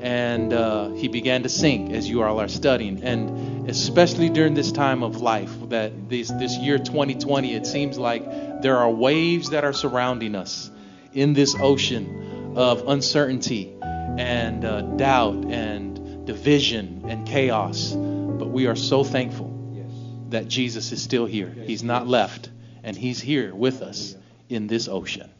[0.00, 3.02] and uh, he began to sink as you all are studying.
[3.02, 8.62] And especially during this time of life, that this, this year 2020, it seems like
[8.62, 10.70] there are waves that are surrounding us
[11.12, 17.92] in this ocean of uncertainty and uh, doubt and division and chaos.
[17.92, 19.52] But we are so thankful
[20.30, 21.48] that Jesus is still here.
[21.48, 22.50] He's not left,
[22.82, 24.14] and He's here with us
[24.48, 25.30] in this ocean.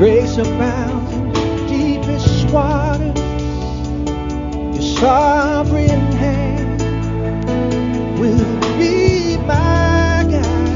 [0.00, 3.20] Grace abounds in deepest waters.
[4.72, 6.80] Your sovereign hand
[8.18, 10.70] will be my guide.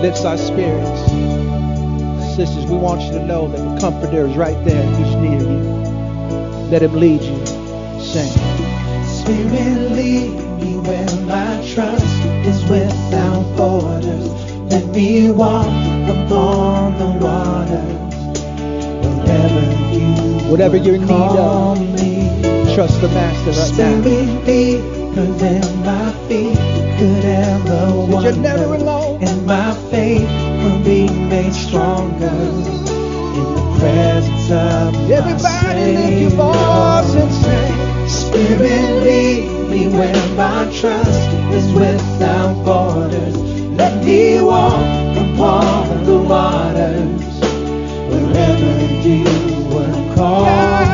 [0.00, 1.00] Lifts our spirits.
[2.36, 4.82] Sisters, we want you to know that the Comforter is right there.
[4.96, 5.58] He's near you.
[6.70, 7.46] Let him lead you.
[8.00, 8.30] Sing.
[9.04, 12.04] Spirit, lead me where my trust
[12.46, 14.28] is without borders.
[14.72, 15.66] Let me walk
[16.08, 18.14] upon the waters.
[19.18, 22.74] Wherever you Whatever your need uh, of, me.
[22.74, 24.00] trust the Master right now.
[24.02, 26.56] Spirit deeper than my feet
[26.98, 28.30] could ever wander.
[28.30, 29.22] you're never alone.
[29.22, 29.74] And my
[30.10, 32.26] faith will be made stronger
[33.38, 38.08] in the presence of Everybody lift your voice and sing.
[38.08, 43.36] Spirit lead me where my trust is without borders.
[43.80, 47.22] Let me walk upon the waters
[48.10, 48.72] wherever
[49.06, 49.24] you
[49.72, 50.89] would call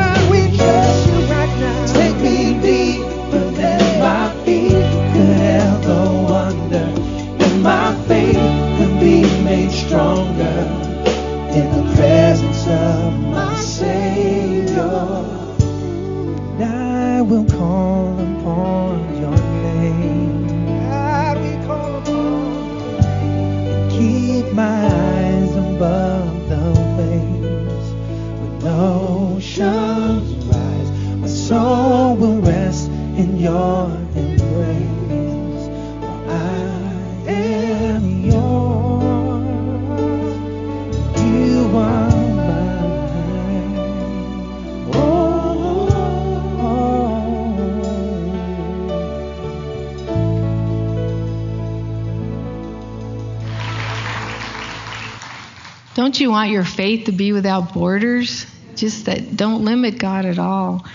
[56.19, 58.45] You want your faith to be without borders?
[58.75, 60.85] Just that don't limit God at all.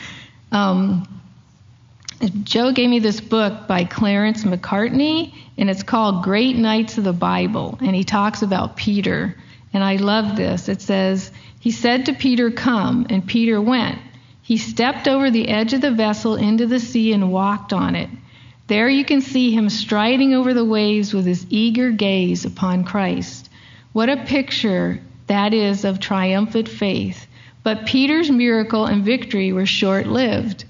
[0.50, 1.08] Um,
[2.44, 7.12] Joe gave me this book by Clarence Macartney, and it's called Great Nights of the
[7.12, 7.78] Bible.
[7.80, 9.36] And he talks about Peter.
[9.72, 10.68] And I love this.
[10.68, 13.98] It says, He said to Peter, Come, and Peter went.
[14.42, 18.10] He stepped over the edge of the vessel into the sea and walked on it.
[18.66, 23.48] There you can see him striding over the waves with his eager gaze upon Christ.
[23.92, 27.26] What a picture that is of triumphant faith.
[27.62, 30.64] But Peter's miracle and victory were short lived.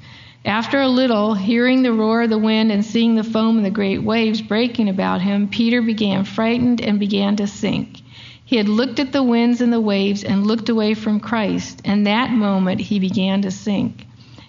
[0.44, 3.70] After a little, hearing the roar of the wind and seeing the foam and the
[3.70, 8.00] great waves breaking about him, Peter began frightened and began to sink.
[8.44, 12.06] He had looked at the winds and the waves and looked away from Christ, and
[12.06, 14.06] that moment he began to sink.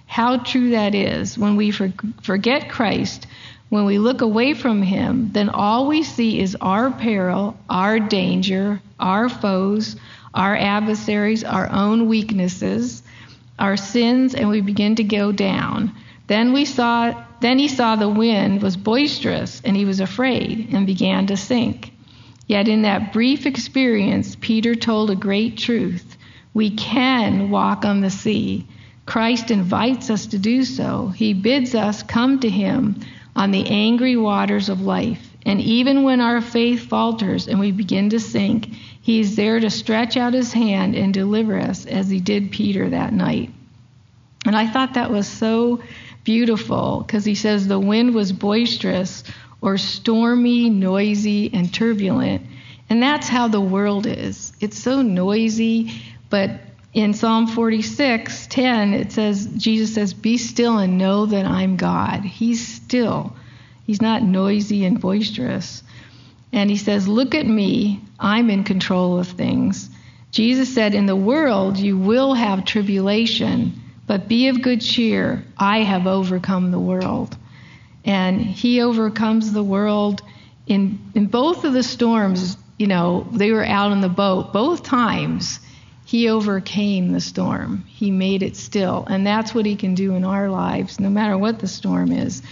[0.07, 1.37] How true that is.
[1.37, 3.27] When we forget Christ,
[3.73, 8.79] when we look away from him, then all we see is our peril, our danger,
[8.99, 9.95] our foes,
[10.31, 13.01] our adversaries, our own weaknesses,
[13.57, 15.91] our sins, and we begin to go down.
[16.27, 20.86] Then we saw then he saw the wind was boisterous, and he was afraid and
[20.86, 21.93] began to sink.
[22.45, 26.15] Yet in that brief experience, Peter told a great truth.
[26.53, 28.67] We can walk on the sea.
[29.07, 31.07] Christ invites us to do so.
[31.07, 33.03] He bids us come to him
[33.36, 35.30] on the angry waters of life.
[35.46, 38.67] And even when our faith falters and we begin to sink,
[39.02, 42.89] he is there to stretch out his hand and deliver us as he did Peter
[42.89, 43.52] that night.
[44.46, 45.82] And I thought that was so
[46.24, 49.24] beautiful because he says the wind was boisterous
[49.62, 52.46] or stormy, noisy, and turbulent.
[52.89, 54.54] And that's how the world is.
[54.60, 56.52] It's so noisy, but
[56.93, 62.23] in Psalm 46, 10, it says, Jesus says, Be still and know that I'm God.
[62.23, 63.36] He's still.
[63.86, 65.82] He's not noisy and boisterous.
[66.51, 68.01] And he says, Look at me.
[68.19, 69.89] I'm in control of things.
[70.32, 75.43] Jesus said, In the world you will have tribulation, but be of good cheer.
[75.58, 77.36] I have overcome the world.
[78.06, 80.21] And he overcomes the world
[80.67, 82.56] in, in both of the storms.
[82.77, 85.60] You know, they were out on the boat both times
[86.13, 87.84] he overcame the storm.
[87.88, 89.04] He made it still.
[89.10, 92.43] And that's what he can do in our lives, no matter what the storm is.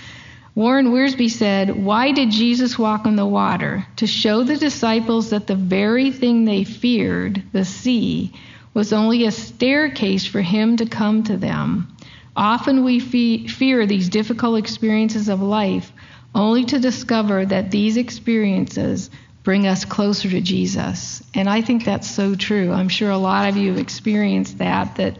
[0.55, 3.85] Warren Wiersbe said, Why did Jesus walk on the water?
[3.97, 8.33] To show the disciples that the very thing they feared, the sea,
[8.73, 11.95] was only a staircase for him to come to them.
[12.35, 15.91] Often we fe- fear these difficult experiences of life
[16.33, 19.11] only to discover that these experiences
[19.43, 21.23] bring us closer to Jesus.
[21.33, 22.71] And I think that's so true.
[22.71, 25.17] I'm sure a lot of you have experienced that, that,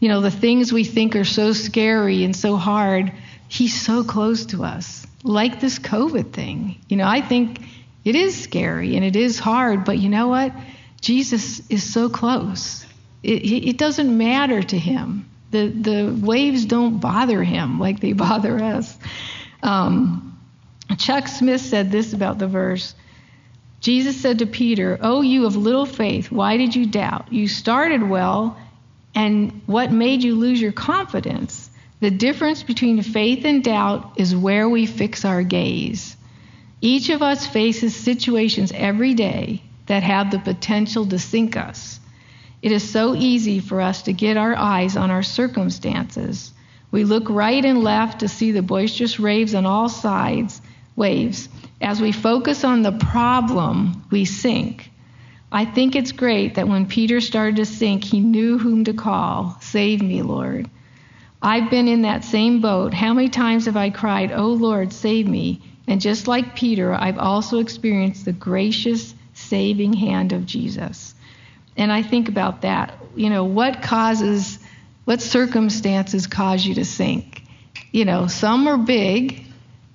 [0.00, 3.12] you know, the things we think are so scary and so hard,
[3.48, 5.06] He's so close to us.
[5.22, 6.80] Like this COVID thing.
[6.88, 7.60] You know, I think
[8.04, 10.52] it is scary and it is hard, but you know what?
[11.00, 12.84] Jesus is so close.
[13.22, 15.28] It, it doesn't matter to Him.
[15.50, 18.98] The, the waves don't bother Him like they bother us.
[19.62, 20.38] Um,
[20.98, 22.94] Chuck Smith said this about the verse.
[23.84, 27.30] Jesus said to Peter, Oh, you of little faith, why did you doubt?
[27.30, 28.56] You started well,
[29.14, 31.68] and what made you lose your confidence?
[32.00, 36.16] The difference between faith and doubt is where we fix our gaze.
[36.80, 42.00] Each of us faces situations every day that have the potential to sink us.
[42.62, 46.54] It is so easy for us to get our eyes on our circumstances.
[46.90, 50.62] We look right and left to see the boisterous waves on all sides,
[50.96, 51.50] waves.
[51.84, 54.90] As we focus on the problem, we sink.
[55.52, 59.58] I think it's great that when Peter started to sink, he knew whom to call.
[59.60, 60.70] Save me, Lord.
[61.42, 62.94] I've been in that same boat.
[62.94, 65.60] How many times have I cried, Oh Lord, save me?
[65.86, 71.14] And just like Peter, I've also experienced the gracious, saving hand of Jesus.
[71.76, 72.94] And I think about that.
[73.14, 74.58] You know, what causes,
[75.04, 77.42] what circumstances cause you to sink?
[77.92, 79.43] You know, some are big,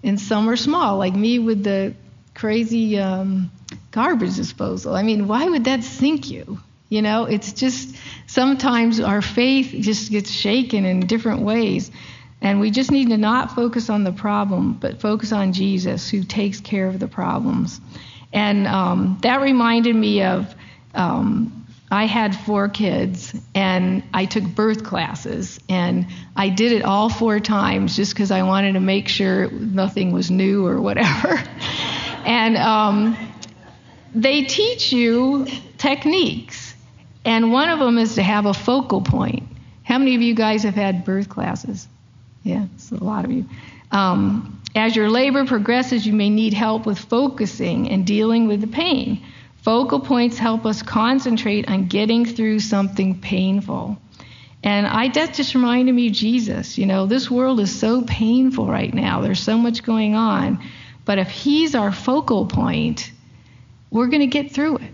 [0.03, 1.93] and some are small, like me with the
[2.33, 3.51] crazy um,
[3.91, 4.95] garbage disposal.
[4.95, 6.59] I mean, why would that sink you?
[6.89, 11.91] You know, it's just sometimes our faith just gets shaken in different ways.
[12.41, 16.23] And we just need to not focus on the problem, but focus on Jesus who
[16.23, 17.81] takes care of the problems.
[18.31, 20.53] And um, that reminded me of
[20.95, 21.58] um,
[21.91, 27.39] I had four kids and I took birth classes and I did it all four
[27.39, 31.41] times just because I wanted to make sure nothing was new or whatever.
[32.25, 33.17] and um,
[34.13, 35.47] they teach you
[35.77, 36.73] techniques,
[37.25, 39.43] and one of them is to have a focal point.
[39.83, 41.87] How many of you guys have had birth classes?
[42.43, 43.45] Yeah, it's a lot of you.
[43.91, 48.67] Um, as your labor progresses, you may need help with focusing and dealing with the
[48.67, 49.23] pain.
[49.69, 53.99] Focal points help us concentrate on getting through something painful.
[54.63, 56.79] And I that just reminded me of Jesus.
[56.79, 59.21] You know, this world is so painful right now.
[59.21, 60.59] There's so much going on.
[61.05, 63.11] But if he's our focal point,
[63.91, 64.91] we're going to get through it.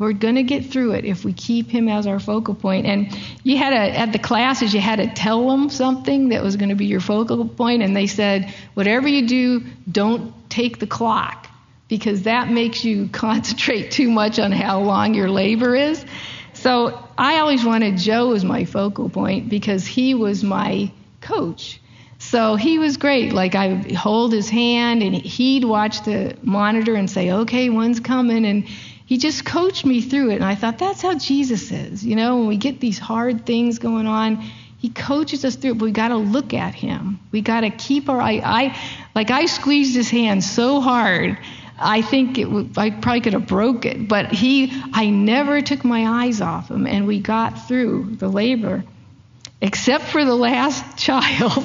[0.00, 2.86] We're going to get through it if we keep him as our focal point.
[2.86, 6.70] And you had at the classes, you had to tell them something that was going
[6.70, 11.47] to be your focal point, and they said, whatever you do, don't take the clock
[11.88, 16.04] because that makes you concentrate too much on how long your labor is.
[16.52, 21.80] So I always wanted Joe as my focal point because he was my coach.
[22.18, 23.32] So he was great.
[23.32, 28.00] Like I would hold his hand and he'd watch the monitor and say, okay, one's
[28.00, 28.44] coming.
[28.44, 28.64] And
[29.06, 30.36] he just coached me through it.
[30.36, 32.04] And I thought, that's how Jesus is.
[32.04, 34.42] You know, when we get these hard things going on,
[34.78, 37.20] he coaches us through it, but we got to look at him.
[37.32, 38.42] We got to keep our eye.
[38.44, 38.78] I,
[39.14, 41.38] like I squeezed his hand so hard
[41.78, 45.84] I think it w- I probably could have broke it, but he, I never took
[45.84, 48.84] my eyes off him, and we got through the labor,
[49.60, 51.64] except for the last child.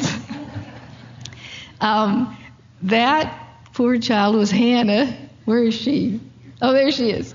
[1.82, 2.38] um,
[2.84, 3.40] that
[3.74, 5.18] poor child was Hannah.
[5.46, 6.20] Where is she?
[6.62, 7.34] Oh, there she is.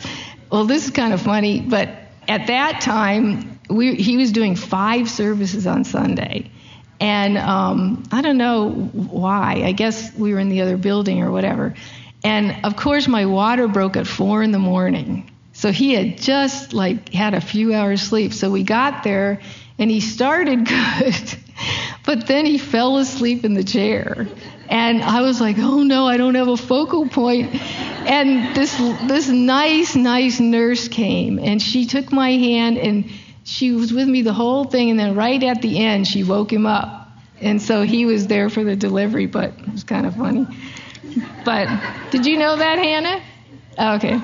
[0.50, 1.90] Well, this is kind of funny, but
[2.28, 6.50] at that time, we, he was doing five services on Sunday.
[7.00, 9.62] And um, I don't know why.
[9.64, 11.74] I guess we were in the other building or whatever.
[12.24, 15.30] And of course, my water broke at four in the morning.
[15.52, 18.32] So he had just like had a few hours sleep.
[18.32, 19.40] So we got there
[19.78, 21.14] and he started good,
[22.04, 24.28] but then he fell asleep in the chair.
[24.68, 27.54] And I was like, oh no, I don't have a focal point.
[27.54, 33.10] And this this nice, nice nurse came and she took my hand and
[33.44, 34.90] she was with me the whole thing.
[34.90, 37.10] And then right at the end, she woke him up.
[37.40, 40.46] And so he was there for the delivery, but it was kind of funny.
[41.48, 43.22] But did you know that, Hannah?
[43.78, 44.20] Oh, okay.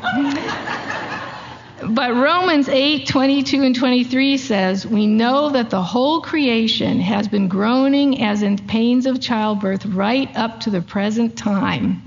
[1.88, 7.48] But Romans 8, 22 and 23 says, We know that the whole creation has been
[7.48, 12.02] groaning as in pains of childbirth right up to the present time.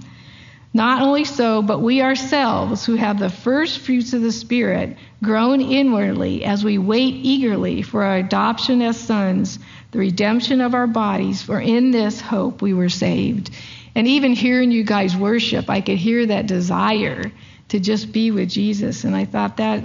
[0.72, 5.62] Not only so, but we ourselves, who have the first fruits of the Spirit, groan
[5.62, 9.58] inwardly as we wait eagerly for our adoption as sons,
[9.90, 13.50] the redemption of our bodies, for in this hope we were saved.
[13.98, 17.32] And even hearing you guys worship, I could hear that desire
[17.70, 19.06] to just be with Jesus.
[19.06, 19.84] And I thought that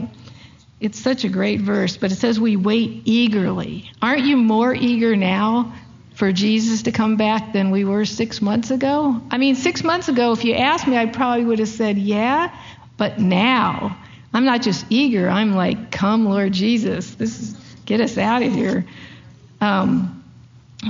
[0.81, 3.91] it's such a great verse, but it says we wait eagerly.
[4.03, 5.73] Aren't you more eager now
[6.15, 9.19] for Jesus to come back than we were six months ago?
[9.31, 12.55] I mean, six months ago, if you asked me, I probably would have said, yeah,
[12.99, 13.97] but now
[14.35, 17.55] I'm not just eager, I'm like, come, Lord Jesus, this is,
[17.87, 18.85] get us out of here.
[19.63, 20.22] Um,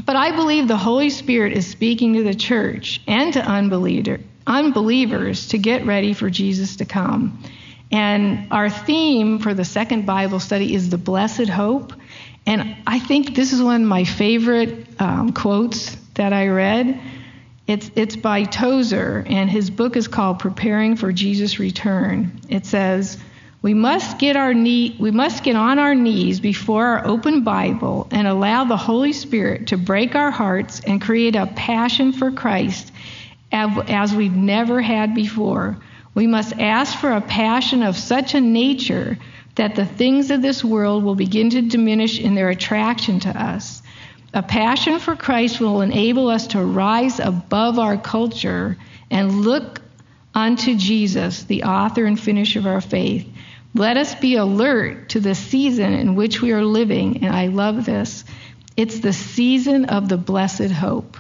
[0.05, 5.49] but I believe the Holy Spirit is speaking to the church and to unbeliever, unbelievers
[5.49, 7.43] to get ready for Jesus to come.
[7.91, 11.93] And our theme for the second Bible study is the blessed hope.
[12.47, 16.99] And I think this is one of my favorite um, quotes that I read.
[17.67, 22.41] It's, it's by Tozer, and his book is called Preparing for Jesus' Return.
[22.49, 23.19] It says,
[23.63, 28.09] we must get our knee, we must get on our knees before our open Bible
[28.11, 32.93] and allow the Holy Spirit to break our hearts and create a passion for Christ
[33.53, 35.79] as we've never had before.
[36.15, 39.17] We must ask for a passion of such a nature
[39.55, 43.83] that the things of this world will begin to diminish in their attraction to us.
[44.35, 48.77] A passion for Christ will enable us to rise above our culture
[49.11, 49.81] and look
[50.35, 53.32] unto Jesus, the author and finisher of our faith.
[53.75, 57.85] Let us be alert to the season in which we are living, and I love
[57.85, 58.25] this.
[58.77, 61.17] It's the season of the blessed hope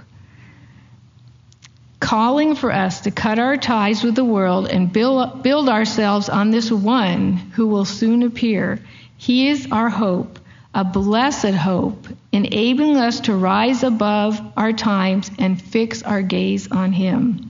[2.03, 6.51] calling for us to cut our ties with the world and build, build ourselves on
[6.51, 8.81] this one who will soon appear.
[9.17, 10.41] He is our hope,
[10.75, 16.93] a blessed hope, enabling us to rise above our times and fix our gaze on
[16.93, 17.49] Him.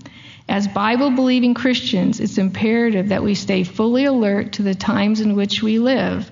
[0.53, 5.35] As Bible believing Christians, it's imperative that we stay fully alert to the times in
[5.35, 6.31] which we live.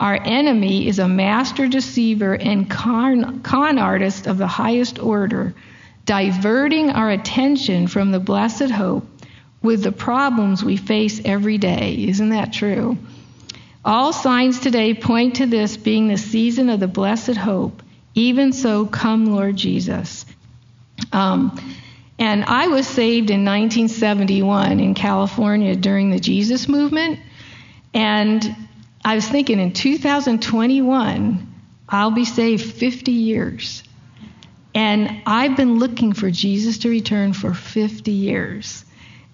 [0.00, 5.52] Our enemy is a master deceiver and con, con artist of the highest order
[6.06, 9.06] diverting our attention from the blessed hope
[9.60, 12.06] with the problems we face every day.
[12.08, 12.96] Isn't that true?
[13.84, 17.82] All signs today point to this being the season of the blessed hope.
[18.14, 20.24] Even so, come, Lord Jesus.
[21.12, 21.60] Um,
[22.22, 27.18] and I was saved in 1971 in California during the Jesus movement.
[27.94, 28.44] And
[29.04, 31.52] I was thinking in 2021,
[31.88, 33.82] I'll be saved 50 years.
[34.72, 38.84] And I've been looking for Jesus to return for 50 years.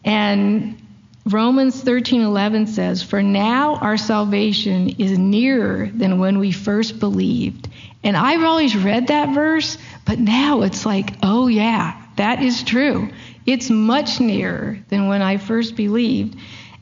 [0.02, 0.80] And
[1.26, 7.68] Romans 13:11 says, "For now our salvation is nearer than when we first believed."
[8.02, 9.76] And I've always read that verse,
[10.06, 13.10] but now it's like, "Oh yeah, that is true.
[13.46, 16.36] It's much nearer than when I first believed."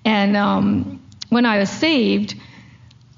[0.05, 2.35] And um, when I was saved,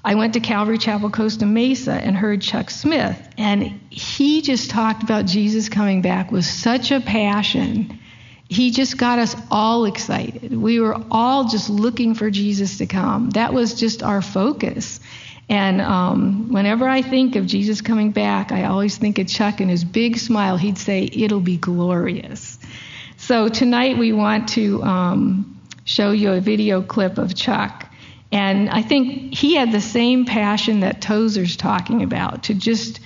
[0.03, 5.03] I went to Calvary Chapel Costa Mesa and heard Chuck Smith, and he just talked
[5.03, 7.99] about Jesus coming back with such a passion.
[8.47, 10.55] He just got us all excited.
[10.55, 13.29] We were all just looking for Jesus to come.
[13.31, 14.99] That was just our focus.
[15.49, 19.69] And um, whenever I think of Jesus coming back, I always think of Chuck and
[19.69, 20.57] his big smile.
[20.57, 22.59] He'd say, It'll be glorious.
[23.17, 27.87] So tonight we want to um, show you a video clip of Chuck.
[28.31, 32.99] And I think he had the same passion that Tozer's talking about to just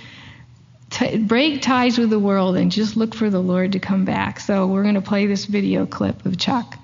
[0.90, 4.38] t- break ties with the world and just look for the Lord to come back.
[4.38, 6.78] So we're going to play this video clip of Chuck.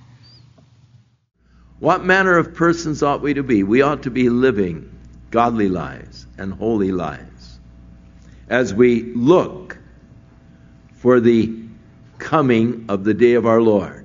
[1.81, 3.63] What manner of persons ought we to be?
[3.63, 5.00] We ought to be living
[5.31, 7.59] godly lives and holy lives
[8.49, 9.79] as we look
[10.95, 11.55] for the
[12.19, 14.01] coming of the day of our Lord.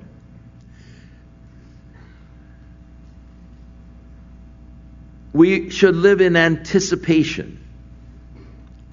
[5.36, 7.60] we should live in anticipation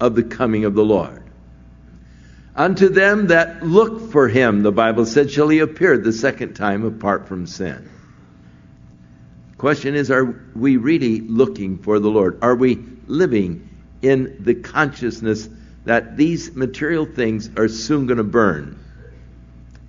[0.01, 1.23] of the coming of the Lord.
[2.53, 6.85] Unto them that look for him, the Bible said, shall he appear the second time
[6.85, 7.89] apart from sin.
[9.63, 12.37] Question is, are we really looking for the Lord?
[12.41, 13.69] Are we living
[14.01, 15.47] in the consciousness
[15.85, 18.77] that these material things are soon going to burn?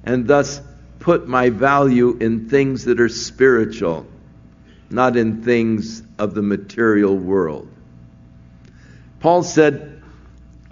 [0.04, 0.60] And thus
[1.00, 4.06] put my value in things that are spiritual,
[4.90, 7.68] not in things of the material world.
[9.18, 10.00] Paul said,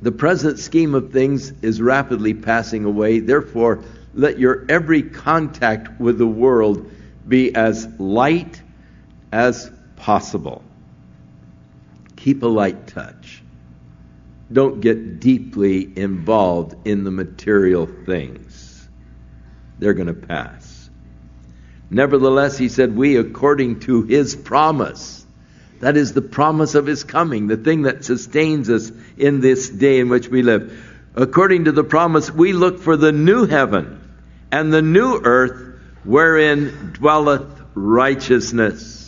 [0.01, 3.19] The present scheme of things is rapidly passing away.
[3.19, 3.83] Therefore,
[4.15, 6.89] let your every contact with the world
[7.27, 8.63] be as light
[9.33, 10.63] as possible.
[12.17, 13.43] Keep a light touch.
[14.53, 18.89] Don't get deeply involved in the material things.
[19.79, 20.91] They're going to pass.
[21.91, 25.27] Nevertheless, he said, We, according to his promise,
[25.81, 29.99] that is the promise of his coming, the thing that sustains us in this day
[29.99, 30.91] in which we live.
[31.17, 34.01] According to the promise, we look for the new heaven
[34.51, 39.02] and the new earth wherein dwelleth righteousness.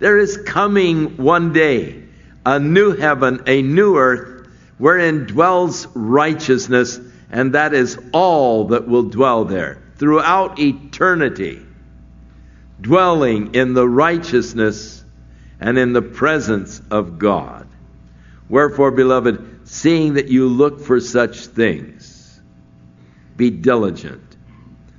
[0.00, 2.02] There is coming one day
[2.44, 4.48] a new heaven, a new earth,
[4.78, 6.98] wherein dwells righteousness,
[7.30, 11.60] and that is all that will dwell there throughout eternity,
[12.80, 15.04] dwelling in the righteousness
[15.60, 17.68] and in the presence of God.
[18.48, 22.40] Wherefore, beloved, seeing that you look for such things,
[23.36, 24.36] be diligent,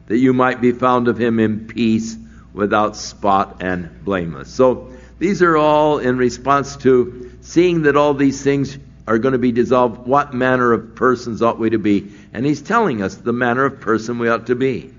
[0.06, 2.16] that you might be found of him in peace,
[2.54, 4.50] without spot and blameless.
[4.50, 8.78] So, these are all in response to seeing that all these things
[9.08, 12.12] are going to be dissolved, what manner of persons ought we to be?
[12.34, 14.94] And he's telling us the manner of person we ought to be.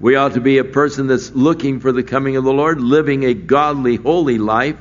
[0.00, 3.24] We ought to be a person that's looking for the coming of the Lord, living
[3.24, 4.78] a godly, holy life,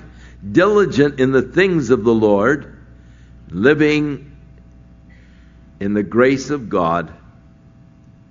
[0.50, 2.78] diligent in the things of the Lord,
[3.50, 4.36] living
[5.80, 7.14] in the grace of God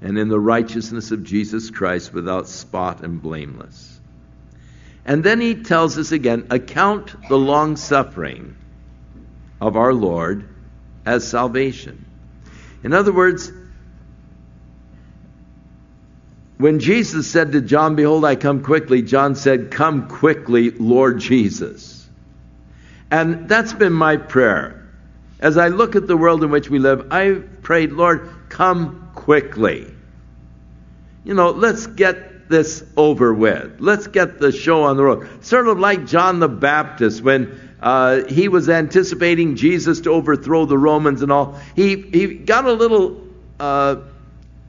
[0.01, 4.01] and in the righteousness of Jesus Christ without spot and blameless.
[5.05, 8.57] And then he tells us again account the long suffering
[9.61, 10.49] of our Lord
[11.07, 12.05] as salvation.
[12.83, 13.51] In other words,
[16.59, 22.09] when Jesus said to John, Behold, I come quickly, John said, Come quickly, Lord Jesus.
[23.11, 24.87] And that's been my prayer.
[25.41, 29.87] As I look at the world in which we live, I've prayed, Lord, come quickly.
[31.25, 33.77] You know, let's get this over with.
[33.81, 35.45] Let's get the show on the road.
[35.45, 40.79] Sort of like John the Baptist when uh, he was anticipating Jesus to overthrow the
[40.79, 41.61] Romans and all.
[41.77, 43.23] He, he got a little
[43.61, 43.97] uh,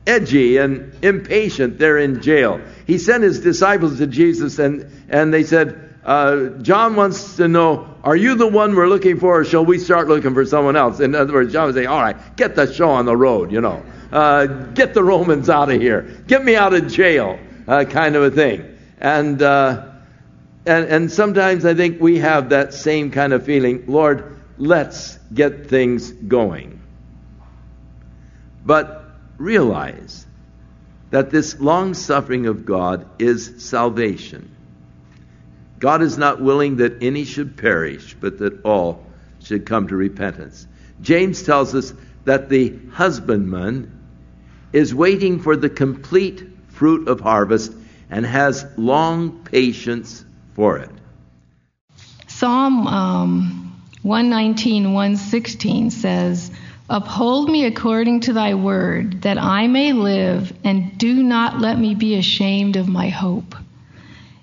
[0.06, 2.60] edgy and impatient there in jail.
[2.86, 7.94] He sent his disciples to Jesus and, and they said, uh, John wants to know,
[8.02, 11.00] are you the one we're looking for or shall we start looking for someone else?
[11.00, 13.60] In other words, John would say, all right, get the show on the road, you
[13.60, 13.84] know.
[14.10, 16.02] Uh, get the Romans out of here.
[16.26, 17.38] Get me out of jail,
[17.68, 18.78] uh, kind of a thing.
[18.98, 19.88] And, uh,
[20.64, 23.84] and, and sometimes I think we have that same kind of feeling.
[23.86, 26.80] Lord, let's get things going.
[28.64, 29.04] But
[29.36, 30.26] realize
[31.10, 34.54] that this long suffering of God is salvation.
[35.80, 39.04] God is not willing that any should perish, but that all
[39.40, 40.66] should come to repentance.
[41.00, 41.94] James tells us
[42.26, 43.90] that the husbandman
[44.74, 47.72] is waiting for the complete fruit of harvest
[48.10, 50.90] and has long patience for it.
[52.28, 56.50] Psalm um, 119, 116 says,
[56.90, 61.94] Uphold me according to thy word, that I may live, and do not let me
[61.94, 63.54] be ashamed of my hope.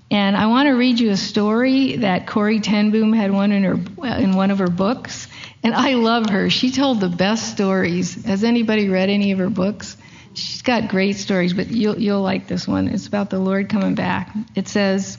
[0.09, 3.63] And I want to read you a story that Corrie ten Boom had one in
[3.63, 3.73] her
[4.19, 5.27] in one of her books,
[5.63, 6.49] and I love her.
[6.49, 8.23] She told the best stories.
[8.25, 9.97] Has anybody read any of her books?
[10.33, 12.87] She's got great stories, but you'll you'll like this one.
[12.87, 14.33] It's about the Lord coming back.
[14.55, 15.17] It says.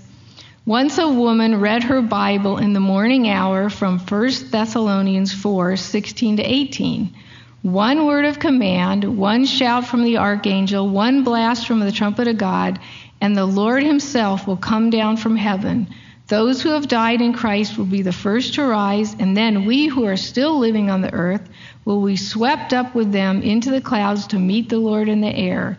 [0.64, 6.36] Once a woman read her Bible in the morning hour from 1 Thessalonians 4 16
[6.36, 7.14] to 18.
[7.62, 12.36] One word of command, one shout from the archangel, one blast from the trumpet of
[12.36, 12.78] God,
[13.20, 15.88] and the Lord Himself will come down from heaven.
[16.28, 19.86] Those who have died in Christ will be the first to rise, and then we
[19.86, 21.48] who are still living on the earth
[21.84, 25.34] will be swept up with them into the clouds to meet the Lord in the
[25.34, 25.78] air.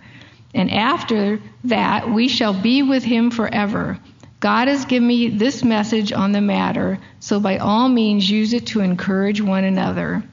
[0.56, 4.00] And after that, we shall be with Him forever.
[4.40, 8.68] God has given me this message on the matter, so by all means use it
[8.68, 10.24] to encourage one another.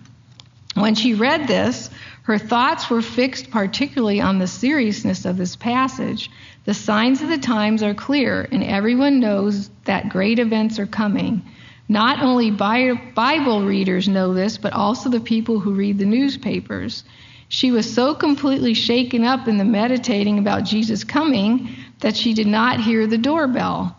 [0.74, 1.90] When she read this,
[2.22, 6.30] Her thoughts were fixed particularly on the seriousness of this passage.
[6.66, 11.42] The signs of the times are clear, and everyone knows that great events are coming.
[11.88, 17.04] Not only Bible readers know this, but also the people who read the newspapers.
[17.48, 22.48] She was so completely shaken up in the meditating about Jesus coming that she did
[22.48, 23.96] not hear the doorbell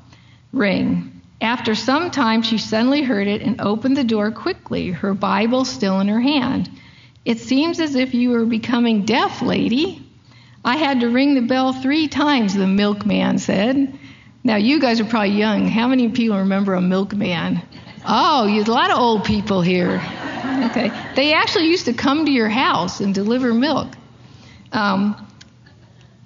[0.52, 1.22] ring.
[1.40, 6.02] After some time, she suddenly heard it and opened the door quickly, her Bible still
[6.02, 6.70] in her hand.
[7.24, 10.04] It seems as if you were becoming deaf, lady.
[10.68, 13.98] I had to ring the bell three times, the milkman said.
[14.44, 15.70] Now, you guys are probably young.
[15.70, 17.62] How many people remember a milkman?
[18.06, 20.02] Oh, you a lot of old people here.
[20.66, 20.92] Okay.
[21.16, 23.88] They actually used to come to your house and deliver milk.
[24.74, 25.16] Um,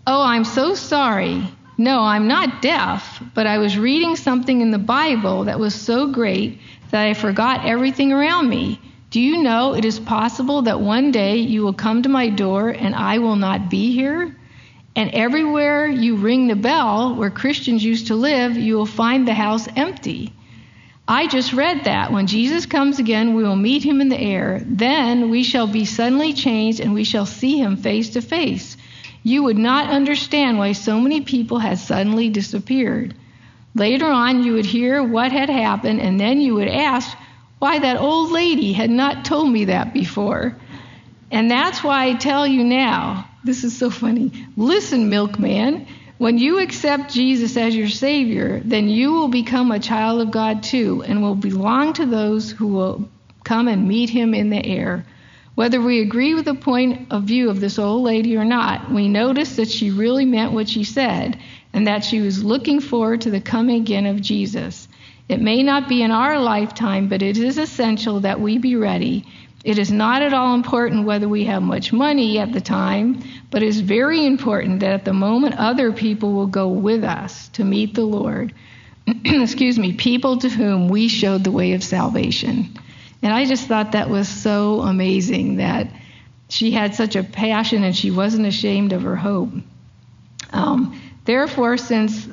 [0.08, 1.48] oh, I'm so sorry.
[1.78, 6.08] No, I'm not deaf, but I was reading something in the Bible that was so
[6.12, 8.82] great that I forgot everything around me.
[9.12, 12.70] Do you know it is possible that one day you will come to my door
[12.70, 14.34] and I will not be here?
[14.96, 19.34] And everywhere you ring the bell where Christians used to live, you will find the
[19.34, 20.34] house empty.
[21.10, 22.14] I just read that.
[22.14, 24.62] When Jesus comes again, we will meet him in the air.
[24.66, 28.78] Then we shall be suddenly changed and we shall see him face to face.
[29.24, 33.14] You would not understand why so many people had suddenly disappeared.
[33.76, 37.18] Later on, you would hear what had happened, and then you would ask
[37.62, 40.58] why that old lady had not told me that before.
[41.30, 44.32] And that's why I tell you now this is so funny.
[44.58, 45.86] Listen, milkman.
[46.18, 50.64] When you accept Jesus as your Savior, then you will become a child of God
[50.64, 53.08] too, and will belong to those who will
[53.44, 55.06] come and meet Him in the air.
[55.54, 59.08] Whether we agree with the point of view of this old lady or not, we
[59.08, 61.40] notice that she really meant what she said,
[61.74, 64.88] and that she was looking forward to the coming again of Jesus.
[65.30, 69.26] It may not be in our lifetime, but it is essential that we be ready
[69.64, 73.62] it is not at all important whether we have much money at the time, but
[73.62, 77.64] it is very important that at the moment other people will go with us to
[77.64, 78.54] meet the Lord.
[79.26, 82.74] Excuse me, people to whom we showed the way of salvation.
[83.22, 85.88] And I just thought that was so amazing that
[86.50, 89.52] she had such a passion and she wasn't ashamed of her hope.
[90.52, 92.28] Um, therefore, since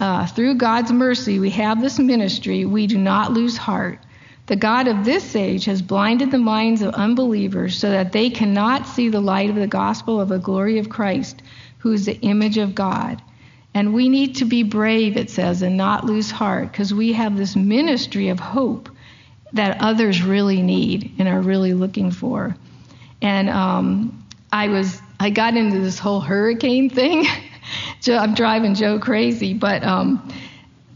[0.00, 3.98] uh, through God's mercy we have this ministry, we do not lose heart.
[4.46, 8.86] The God of this age has blinded the minds of unbelievers so that they cannot
[8.86, 11.42] see the light of the gospel of the glory of Christ,
[11.78, 13.22] who is the image of God.
[13.72, 17.36] And we need to be brave, it says, and not lose heart, because we have
[17.36, 18.90] this ministry of hope
[19.54, 22.54] that others really need and are really looking for.
[23.22, 27.26] And um, I was, I got into this whole hurricane thing.
[28.08, 30.32] I'm driving Joe crazy, but um,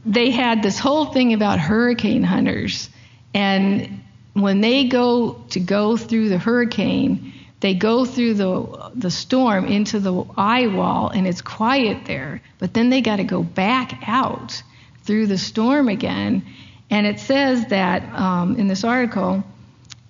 [0.05, 2.91] they had this whole thing about hurricane hunters
[3.35, 4.03] and
[4.35, 9.99] when they go to go through the hurricane, they go through the the storm into
[9.99, 12.41] the eye wall and it's quiet there.
[12.59, 14.63] But then they got to go back out
[15.05, 16.45] through the storm again.
[16.91, 19.45] And it says that um, in this article,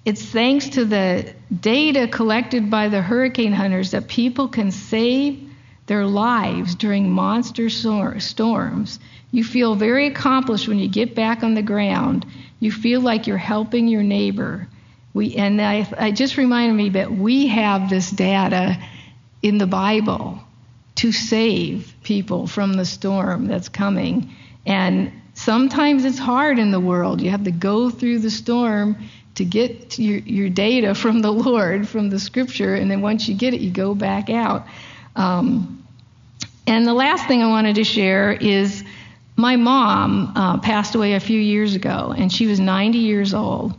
[0.04, 5.47] it's thanks to the data collected by the hurricane hunters that people can save
[5.88, 9.00] their lives during monster storms.
[9.32, 12.24] You feel very accomplished when you get back on the ground
[12.60, 14.68] you feel like you're helping your neighbor.
[15.14, 18.78] We, and I, I just reminded me that we have this data
[19.42, 20.40] in the Bible
[20.96, 24.34] to save people from the storm that's coming.
[24.66, 27.20] And sometimes it's hard in the world.
[27.20, 28.96] You have to go through the storm
[29.36, 33.28] to get to your, your data from the Lord, from the scripture, and then once
[33.28, 34.66] you get it, you go back out.
[35.14, 35.77] Um,
[36.68, 38.84] and the last thing I wanted to share is
[39.36, 43.74] my mom uh, passed away a few years ago, and she was 90 years old.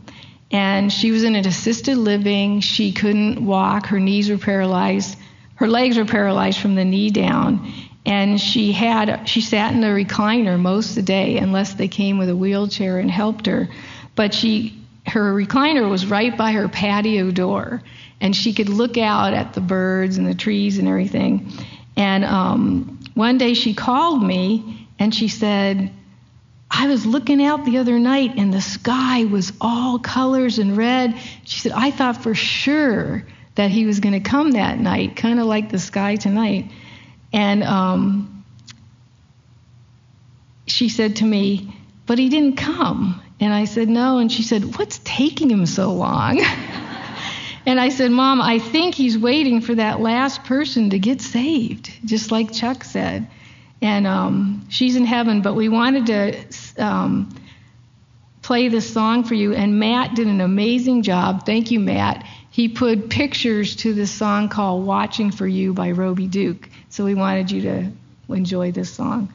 [0.50, 2.60] And she was in an assisted living.
[2.60, 3.86] She couldn't walk.
[3.86, 5.16] Her knees were paralyzed.
[5.54, 7.72] Her legs were paralyzed from the knee down.
[8.04, 12.18] And she had she sat in a recliner most of the day, unless they came
[12.18, 13.68] with a wheelchair and helped her.
[14.16, 14.76] But she
[15.06, 17.82] her recliner was right by her patio door,
[18.20, 21.52] and she could look out at the birds and the trees and everything.
[21.96, 25.90] And um, one day she called me and she said,
[26.70, 31.18] I was looking out the other night and the sky was all colors and red.
[31.44, 33.26] She said, I thought for sure
[33.56, 36.70] that he was going to come that night, kind of like the sky tonight.
[37.32, 38.44] And um,
[40.66, 41.74] she said to me,
[42.06, 43.20] But he didn't come.
[43.40, 44.18] And I said, No.
[44.18, 46.40] And she said, What's taking him so long?
[47.66, 51.92] and I said, Mom, I think he's waiting for that last person to get saved,
[52.04, 53.28] just like Chuck said
[53.82, 55.42] and um, she's in heaven.
[55.42, 57.34] But we wanted to um,
[58.42, 61.46] play this song for you, and Matt did an amazing job.
[61.46, 62.24] Thank you, Matt.
[62.50, 66.68] he put pictures to this song called Watching for You by Roby Duke.
[66.88, 67.92] So we wanted you to
[68.28, 69.32] enjoy this song.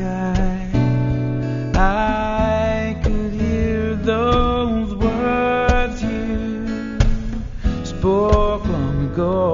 [0.00, 0.70] Sky.
[1.74, 6.98] I could hear those words you
[7.84, 9.44] spoke long ago.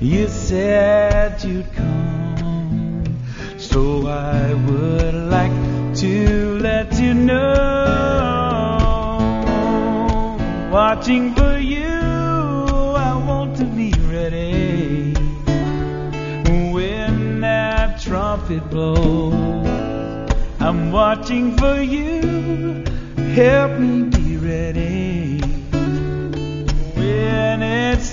[0.00, 3.04] You said you'd come,
[3.58, 5.58] so I would like
[6.02, 7.60] to let you know.
[10.72, 11.34] Watching
[18.58, 19.34] blows.
[20.58, 22.84] I'm watching for you,
[23.34, 25.40] help me be ready
[26.96, 28.09] when it's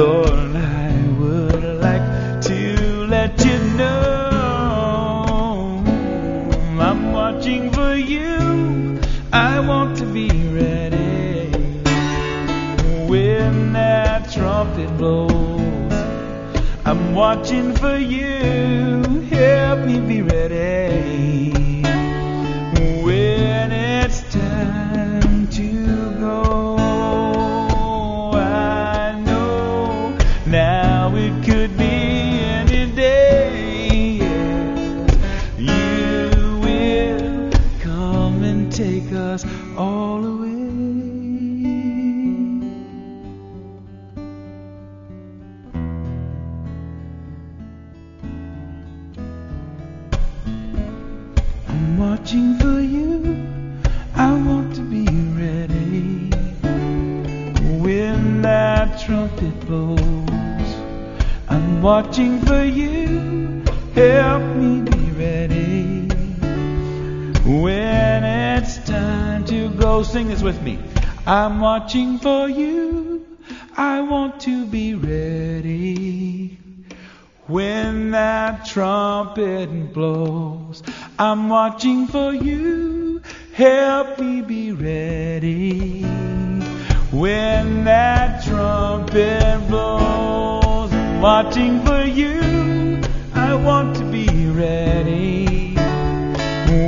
[0.00, 0.56] Lord.
[0.56, 2.08] I would like
[2.48, 2.60] to
[3.06, 5.84] let you know
[6.88, 8.98] I'm watching for you.
[9.30, 10.28] I want to be
[10.60, 11.50] ready
[13.12, 15.92] when that trumpet blows.
[16.86, 19.02] I'm watching for you.
[19.36, 20.79] Help me be ready
[61.90, 63.64] watching for you.
[63.96, 66.06] Help me be ready
[67.44, 70.04] when it's time to go.
[70.04, 70.78] Sing this with me.
[71.26, 73.26] I'm watching for you.
[73.76, 76.58] I want to be ready
[77.48, 80.84] when that trumpet blows.
[81.18, 83.20] I'm watching for you.
[83.52, 86.04] Help me be ready
[87.10, 90.69] when that trumpet blows.
[91.20, 92.98] I'm watching for you.
[93.34, 95.74] I want to be ready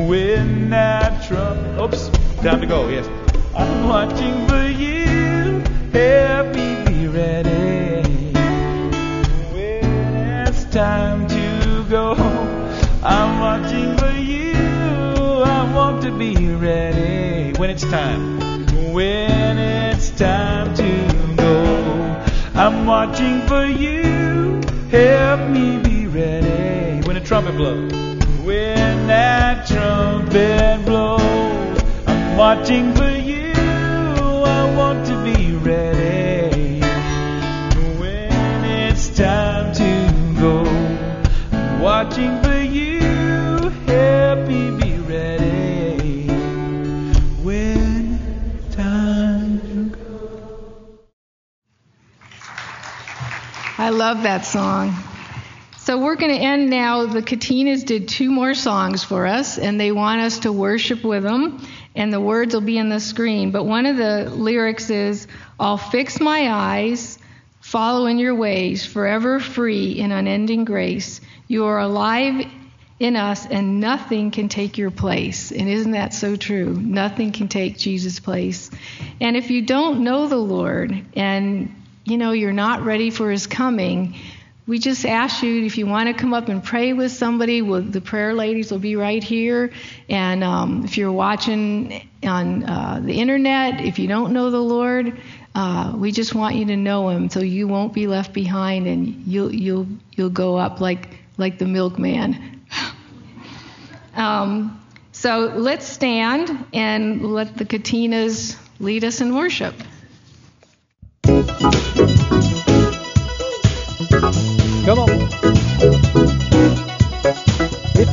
[0.09, 1.79] when that trumpet.
[1.79, 2.09] Oops,
[2.41, 2.89] time to go.
[2.89, 3.07] Yes,
[3.55, 5.63] I'm watching for you.
[5.93, 8.33] Help me be ready
[9.53, 10.15] when
[10.49, 12.15] it's time to go.
[13.03, 14.55] I'm watching for you.
[15.45, 18.41] I want to be ready when it's time.
[18.95, 21.02] When it's time to.
[22.65, 24.61] I'm watching for you.
[24.89, 27.91] Help me be ready when the trumpet blows.
[28.45, 31.83] When that trumpet blows.
[32.07, 33.53] I'm watching for you.
[33.57, 36.79] I want to be ready
[37.99, 40.65] when it's time to go.
[41.51, 42.41] I'm watching
[54.03, 54.93] love that song.
[55.79, 57.07] So we're going to end now.
[57.07, 61.23] The Katinas did two more songs for us, and they want us to worship with
[61.23, 61.65] them.
[61.95, 63.53] And the words will be on the screen.
[63.53, 65.29] But one of the lyrics is,
[65.61, 67.17] "I'll fix my eyes,
[67.61, 71.21] follow in your ways, forever free in unending grace.
[71.47, 72.45] You are alive
[72.99, 76.77] in us, and nothing can take your place." And isn't that so true?
[76.77, 78.69] Nothing can take Jesus' place.
[79.21, 81.69] And if you don't know the Lord, and
[82.05, 84.15] you know you're not ready for His coming
[84.65, 87.83] we just ask you if you want to come up and pray with somebody, well,
[87.83, 89.73] the prayer ladies will be right here.
[90.09, 95.19] And um, if you're watching on uh, the internet, if you don't know the Lord,
[95.55, 99.27] Uh, we just want you to know him, so you won't be left behind, and
[99.27, 99.87] you'll you'll
[100.17, 102.63] you'll go up like like the milkman.
[104.17, 104.81] um,
[105.13, 109.75] so let's stand and let the Katinas lead us in worship.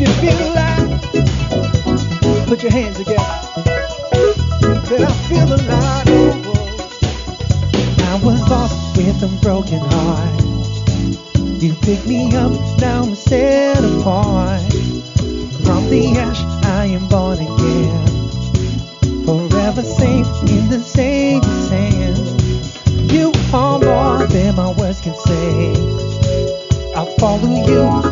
[0.02, 0.56] If you feel
[2.46, 3.20] put your hands together.
[3.20, 5.50] I feel.
[8.08, 10.42] I was lost with a broken heart.
[11.62, 14.62] You picked me up, now I'm set apart.
[15.66, 18.08] From the ash, I am born again.
[19.26, 23.12] Forever safe in the Savior's hand.
[23.12, 25.74] You are more than my words can say.
[26.96, 28.09] I'll follow you,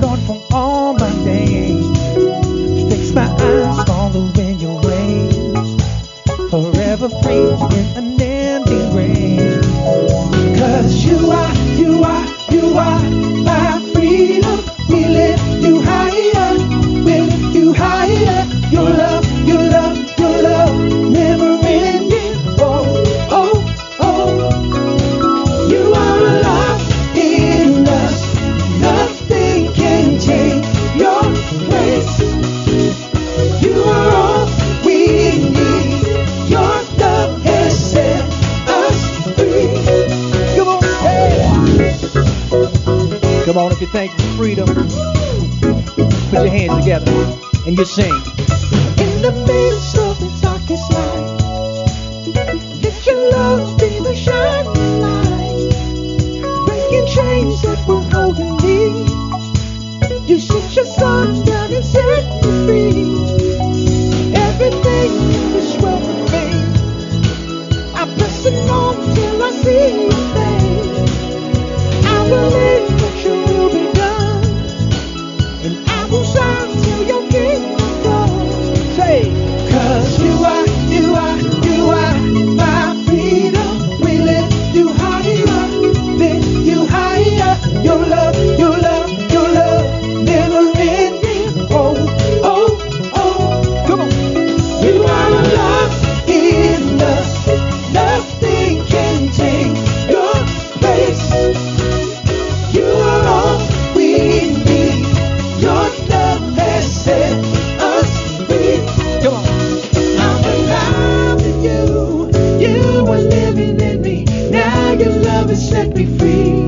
[115.48, 116.66] love has set me free.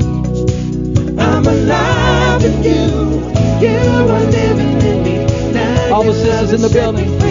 [1.18, 3.20] I'm alive in you.
[3.60, 5.52] You are living in me.
[5.52, 7.29] Now All the sisters in the building.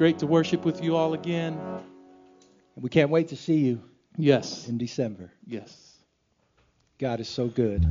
[0.00, 1.52] Great to worship with you all again.
[2.74, 3.82] And we can't wait to see you
[4.16, 4.66] Yes.
[4.66, 5.30] in December.
[5.46, 5.98] Yes.
[6.98, 7.84] God is so good.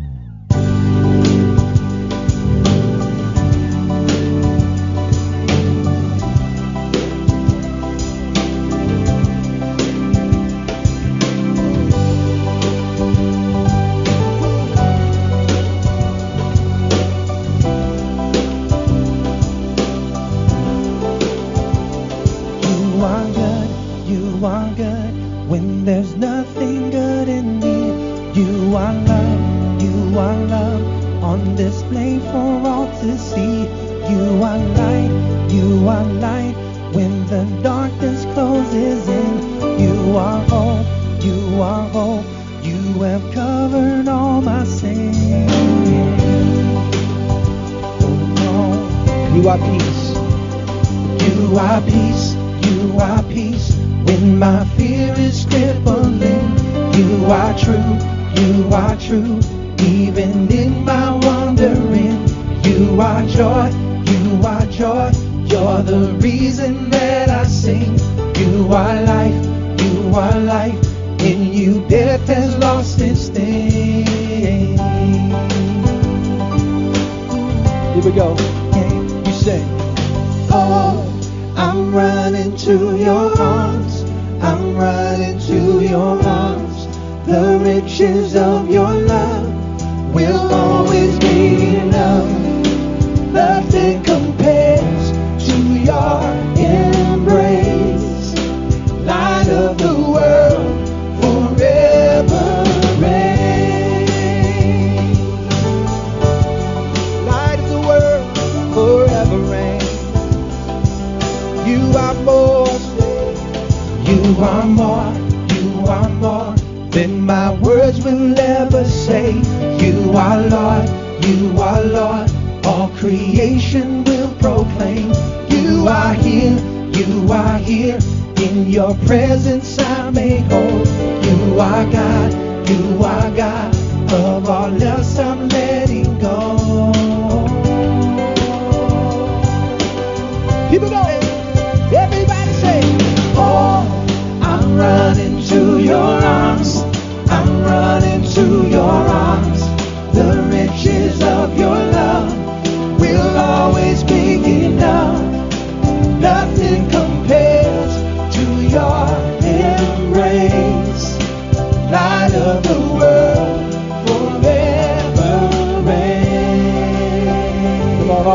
[43.72, 45.14] covered all my sin.
[49.36, 50.10] You are peace.
[51.24, 52.34] You are peace.
[52.66, 53.76] You are peace.
[54.06, 56.48] When my fear is crippling,
[56.98, 57.92] you are true.
[58.42, 59.40] You are true.
[59.80, 62.28] Even in my wandering,
[62.64, 63.70] you are joy.
[64.12, 65.12] You are joy.
[65.46, 67.98] You're the reason that I sing.
[68.36, 69.46] You are life.
[69.84, 70.90] You are life.
[71.22, 72.49] In you, death has
[78.00, 78.32] Here we go.
[79.26, 79.62] You say,
[80.52, 81.04] Oh,
[81.58, 84.04] I'm running to your arms.
[84.42, 86.88] I'm running to your arms.
[87.28, 88.99] The riches of your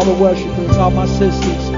[0.04, 1.70] all the worshipers, all my sisters.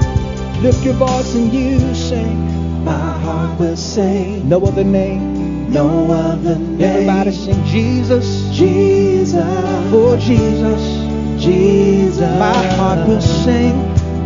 [0.61, 2.83] Lift your voice and you sing.
[2.83, 4.49] My heart will sing.
[4.49, 5.71] No other name.
[5.71, 6.81] No other name.
[6.81, 8.49] Everybody sing Jesus.
[8.53, 9.91] Jesus.
[9.91, 11.41] For Jesus.
[11.41, 12.39] Jesus.
[12.39, 13.77] My heart will sing.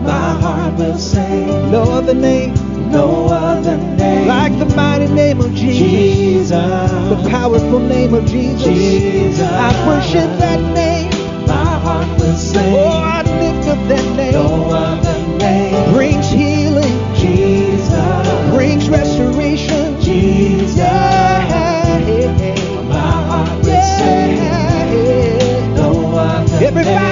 [0.04, 1.72] My heart will sing.
[1.72, 2.54] No other name.
[2.92, 4.28] No other name.
[4.28, 5.78] Like the mighty name of Jesus.
[5.78, 6.52] Jesus.
[6.52, 8.64] The powerful name of Jesus.
[8.64, 9.42] Jesus.
[9.42, 11.12] I worship that name.
[11.46, 12.74] My heart will sing.
[12.76, 13.12] Oh,
[13.72, 14.34] other than name.
[14.34, 15.94] No other name.
[15.94, 17.16] Brings healing.
[17.16, 18.50] Jesus.
[18.54, 20.00] Brings restoration.
[20.02, 20.78] Jesus.
[20.78, 21.42] My
[23.30, 24.90] heart will yeah.
[24.90, 25.76] sing.
[25.76, 27.11] No other Everybody.